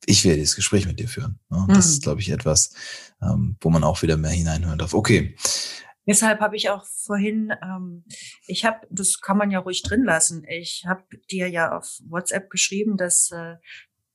ich 0.05 0.24
werde 0.24 0.39
dieses 0.39 0.55
Gespräch 0.55 0.86
mit 0.86 0.99
dir 0.99 1.07
führen. 1.07 1.39
Ne? 1.49 1.66
Das 1.68 1.86
mhm. 1.86 1.91
ist, 1.91 2.03
glaube 2.03 2.22
ich, 2.22 2.30
etwas, 2.30 2.72
ähm, 3.22 3.57
wo 3.61 3.70
man 3.70 3.84
auch 3.84 4.01
wieder 4.01 4.18
mehr 4.18 4.32
hineinhören 4.32 4.80
darf. 4.80 4.93
Okay. 4.93 5.36
Deshalb 6.06 6.41
habe 6.41 6.56
ich 6.56 6.70
auch 6.70 6.86
vorhin, 6.86 7.54
ähm, 7.62 8.04
ich 8.45 8.66
habe, 8.66 8.86
das 8.89 9.22
kann 9.22 9.38
man 9.38 9.51
ja 9.51 9.60
ruhig 9.60 9.84
drin 9.84 10.04
lassen. 10.04 10.45
Ich 10.47 10.86
habe 10.86 11.04
dir 11.32 11.47
ja 11.49 11.78
auf 11.78 11.99
WhatsApp 12.10 12.49
geschrieben, 12.49 12.97
dass 12.97 13.32
äh, 13.32 13.56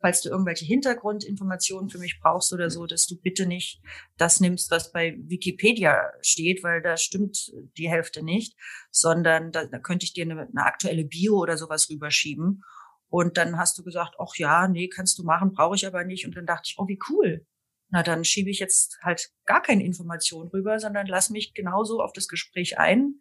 falls 0.01 0.21
du 0.21 0.29
irgendwelche 0.29 0.65
Hintergrundinformationen 0.65 1.91
für 1.91 1.99
mich 1.99 2.21
brauchst 2.21 2.53
oder 2.53 2.71
so, 2.71 2.87
dass 2.87 3.07
du 3.07 3.17
bitte 3.21 3.47
nicht 3.47 3.81
das 4.17 4.41
nimmst, 4.41 4.71
was 4.71 4.93
bei 4.93 5.17
Wikipedia 5.19 6.13
steht, 6.21 6.63
weil 6.63 6.83
da 6.83 6.97
stimmt 6.97 7.53
die 7.77 7.89
Hälfte 7.89 8.23
nicht, 8.23 8.57
sondern 8.91 9.51
da, 9.51 9.67
da 9.67 9.79
könnte 9.79 10.05
ich 10.05 10.13
dir 10.13 10.25
eine, 10.25 10.43
eine 10.43 10.65
aktuelle 10.65 11.05
Bio 11.05 11.39
oder 11.39 11.57
sowas 11.57 11.89
rüberschieben. 11.91 12.63
Und 13.11 13.39
dann 13.39 13.59
hast 13.59 13.79
du 13.79 13.83
gesagt, 13.83 14.17
ach 14.19 14.37
ja, 14.37 14.69
nee, 14.69 14.89
kannst 14.89 15.19
du 15.19 15.25
machen, 15.25 15.53
brauche 15.53 15.75
ich 15.75 15.87
aber 15.87 16.05
nicht. 16.05 16.27
Und 16.27 16.37
dann 16.37 16.47
dachte 16.47 16.65
ich, 16.67 16.79
oh, 16.79 16.87
wie 16.87 16.99
cool 17.09 17.47
na 17.91 18.03
dann 18.03 18.25
schiebe 18.25 18.51
ich 18.51 18.59
jetzt 18.59 18.99
halt 19.03 19.31
gar 19.47 19.63
keine 19.63 19.85
Information 19.85 20.49
rüber, 20.49 20.79
sondern 20.79 21.07
lass 21.07 21.31
mich 21.31 21.55
genauso 21.55 22.01
auf 22.01 22.13
das 22.13 22.29
Gespräch 22.29 22.79
ein. 22.79 23.21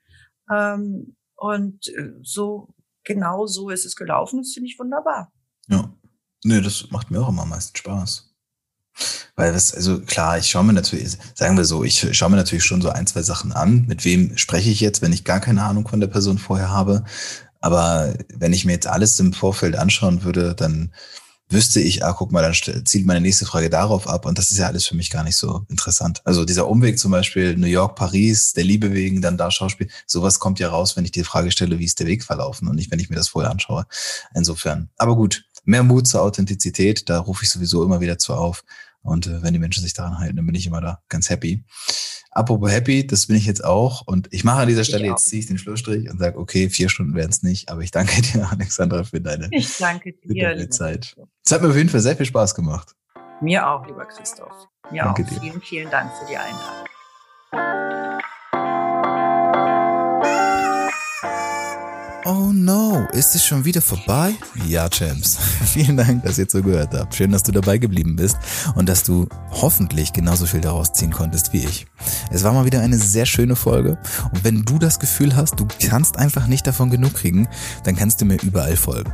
Ähm, 0.51 1.15
und 1.36 1.88
äh, 1.89 2.13
so 2.22 2.74
genau 3.03 3.45
so 3.45 3.70
ist 3.70 3.86
es 3.86 3.95
gelaufen. 3.95 4.39
Das 4.41 4.53
finde 4.53 4.70
ich 4.70 4.80
wunderbar. 4.80 5.32
Ja. 5.68 5.93
Nee, 6.43 6.61
das 6.61 6.89
macht 6.91 7.11
mir 7.11 7.22
auch 7.22 7.30
immer 7.30 7.43
am 7.43 7.49
meisten 7.49 7.76
Spaß. 7.76 8.34
Weil 9.36 9.53
das, 9.53 9.74
also 9.74 10.01
klar, 10.01 10.38
ich 10.38 10.49
schaue 10.49 10.63
mir 10.63 10.74
natürlich, 10.74 11.18
sagen 11.36 11.57
wir 11.57 11.65
so, 11.65 11.84
ich 11.84 12.15
schaue 12.15 12.32
mir 12.32 12.38
natürlich 12.38 12.65
schon 12.65 12.82
so 12.82 12.89
ein, 12.89 13.05
zwei 13.05 13.22
Sachen 13.22 13.51
an. 13.51 13.86
Mit 13.86 14.03
wem 14.05 14.38
spreche 14.38 14.70
ich 14.70 14.80
jetzt, 14.80 15.01
wenn 15.01 15.13
ich 15.13 15.24
gar 15.24 15.39
keine 15.39 15.63
Ahnung 15.63 15.88
von 15.88 15.99
der 15.99 16.07
Person 16.07 16.38
vorher 16.38 16.70
habe? 16.70 17.03
Aber 17.59 18.15
wenn 18.34 18.53
ich 18.53 18.65
mir 18.65 18.74
jetzt 18.74 18.88
alles 18.88 19.20
im 19.20 19.34
Vorfeld 19.34 19.76
anschauen 19.76 20.24
würde, 20.24 20.55
dann 20.55 20.93
wüsste 21.49 21.79
ich, 21.79 22.03
ah, 22.03 22.13
guck 22.13 22.31
mal, 22.31 22.41
dann 22.41 22.85
zielt 22.85 23.05
meine 23.05 23.21
nächste 23.21 23.45
Frage 23.45 23.69
darauf 23.69 24.07
ab. 24.07 24.25
Und 24.25 24.37
das 24.37 24.51
ist 24.51 24.57
ja 24.57 24.67
alles 24.67 24.85
für 24.85 24.95
mich 24.95 25.09
gar 25.09 25.23
nicht 25.23 25.37
so 25.37 25.65
interessant. 25.69 26.21
Also 26.25 26.43
dieser 26.45 26.67
Umweg 26.67 26.99
zum 26.99 27.11
Beispiel 27.11 27.55
New 27.55 27.67
York, 27.67 27.95
Paris, 27.95 28.53
der 28.53 28.65
Liebe 28.65 28.93
wegen, 28.93 29.21
dann 29.21 29.37
da 29.37 29.49
Schauspiel, 29.49 29.89
sowas 30.05 30.39
kommt 30.39 30.59
ja 30.59 30.69
raus, 30.69 30.97
wenn 30.97 31.05
ich 31.05 31.11
die 31.11 31.23
Frage 31.23 31.51
stelle, 31.51 31.79
wie 31.79 31.85
ist 31.85 31.99
der 31.99 32.07
Weg 32.07 32.23
verlaufen 32.23 32.67
und 32.67 32.75
nicht, 32.75 32.91
wenn 32.91 32.99
ich 32.99 33.09
mir 33.09 33.15
das 33.15 33.29
vorher 33.29 33.51
anschaue. 33.51 33.85
Insofern. 34.35 34.89
Aber 34.97 35.15
gut, 35.15 35.45
mehr 35.63 35.83
Mut 35.83 36.07
zur 36.07 36.21
Authentizität, 36.21 37.09
da 37.09 37.19
rufe 37.19 37.43
ich 37.43 37.49
sowieso 37.49 37.83
immer 37.83 38.01
wieder 38.01 38.17
zu 38.17 38.33
auf. 38.33 38.63
Und 39.01 39.27
äh, 39.27 39.41
wenn 39.41 39.53
die 39.53 39.59
Menschen 39.59 39.83
sich 39.83 39.93
daran 39.93 40.19
halten, 40.19 40.35
dann 40.35 40.45
bin 40.45 40.55
ich 40.55 40.67
immer 40.67 40.81
da 40.81 41.01
ganz 41.07 41.29
happy. 41.29 41.63
Apropos 42.31 42.69
happy, 42.69 43.07
das 43.07 43.27
bin 43.27 43.37
ich 43.37 43.45
jetzt 43.45 43.63
auch. 43.63 44.05
Und 44.05 44.27
ich 44.31 44.43
mache 44.43 44.61
an 44.61 44.67
dieser 44.67 44.83
Stelle, 44.83 45.07
jetzt 45.07 45.25
ziehe 45.25 45.39
ich 45.39 45.47
den 45.47 45.57
Schlussstrich 45.57 46.09
und 46.09 46.19
sage, 46.19 46.37
okay, 46.37 46.69
vier 46.69 46.89
Stunden 46.89 47.15
werden 47.15 47.31
es 47.31 47.41
nicht, 47.41 47.69
aber 47.69 47.81
ich 47.81 47.91
danke 47.91 48.21
dir, 48.33 48.49
Alexandra, 48.51 49.05
für 49.05 49.21
deine, 49.21 49.47
ich 49.51 49.77
danke 49.77 50.11
dir, 50.11 50.27
für 50.27 50.33
deine 50.35 50.69
Zeit. 50.69 51.15
Es 51.47 51.53
hat 51.53 51.61
mir 51.61 51.69
auf 51.69 51.77
jeden 51.77 51.87
Fall 51.87 52.01
sehr 52.01 52.17
viel 52.17 52.25
Spaß 52.25 52.55
gemacht. 52.55 52.93
Mir 53.39 53.65
auch, 53.65 53.87
lieber 53.87 54.03
Christoph. 54.03 54.67
Mir 54.91 55.03
danke 55.03 55.23
auch. 55.23 55.29
Dir. 55.29 55.39
Vielen, 55.39 55.61
vielen 55.61 55.89
Dank 55.89 56.11
für 56.19 56.25
die 56.25 56.35
Einladung. 56.35 56.83
Oh 62.25 62.51
no, 62.51 63.07
ist 63.13 63.33
es 63.33 63.45
schon 63.45 63.63
wieder 63.63 63.81
vorbei? 63.81 64.33
Ja, 64.67 64.89
Champs. 64.89 65.37
Vielen 65.71 65.95
Dank, 65.95 66.23
dass 66.23 66.37
ihr 66.37 66.49
zugehört 66.49 66.93
habt. 66.93 67.15
Schön, 67.15 67.31
dass 67.31 67.43
du 67.43 67.53
dabei 67.53 67.77
geblieben 67.77 68.17
bist 68.17 68.37
und 68.75 68.89
dass 68.89 69.03
du 69.03 69.29
hoffentlich 69.49 70.11
genauso 70.11 70.47
viel 70.47 70.59
daraus 70.59 70.91
ziehen 70.91 71.11
konntest 71.11 71.53
wie 71.53 71.63
ich. 71.63 71.87
Es 72.29 72.43
war 72.43 72.51
mal 72.51 72.65
wieder 72.65 72.81
eine 72.81 72.97
sehr 72.97 73.25
schöne 73.25 73.55
Folge 73.55 73.97
und 74.33 74.43
wenn 74.43 74.63
du 74.65 74.79
das 74.79 74.99
Gefühl 74.99 75.37
hast, 75.37 75.57
du 75.57 75.65
kannst 75.87 76.17
einfach 76.17 76.47
nicht 76.47 76.67
davon 76.67 76.89
genug 76.89 77.13
kriegen, 77.13 77.47
dann 77.85 77.95
kannst 77.95 78.19
du 78.19 78.25
mir 78.25 78.37
überall 78.43 78.75
folgen. 78.75 79.13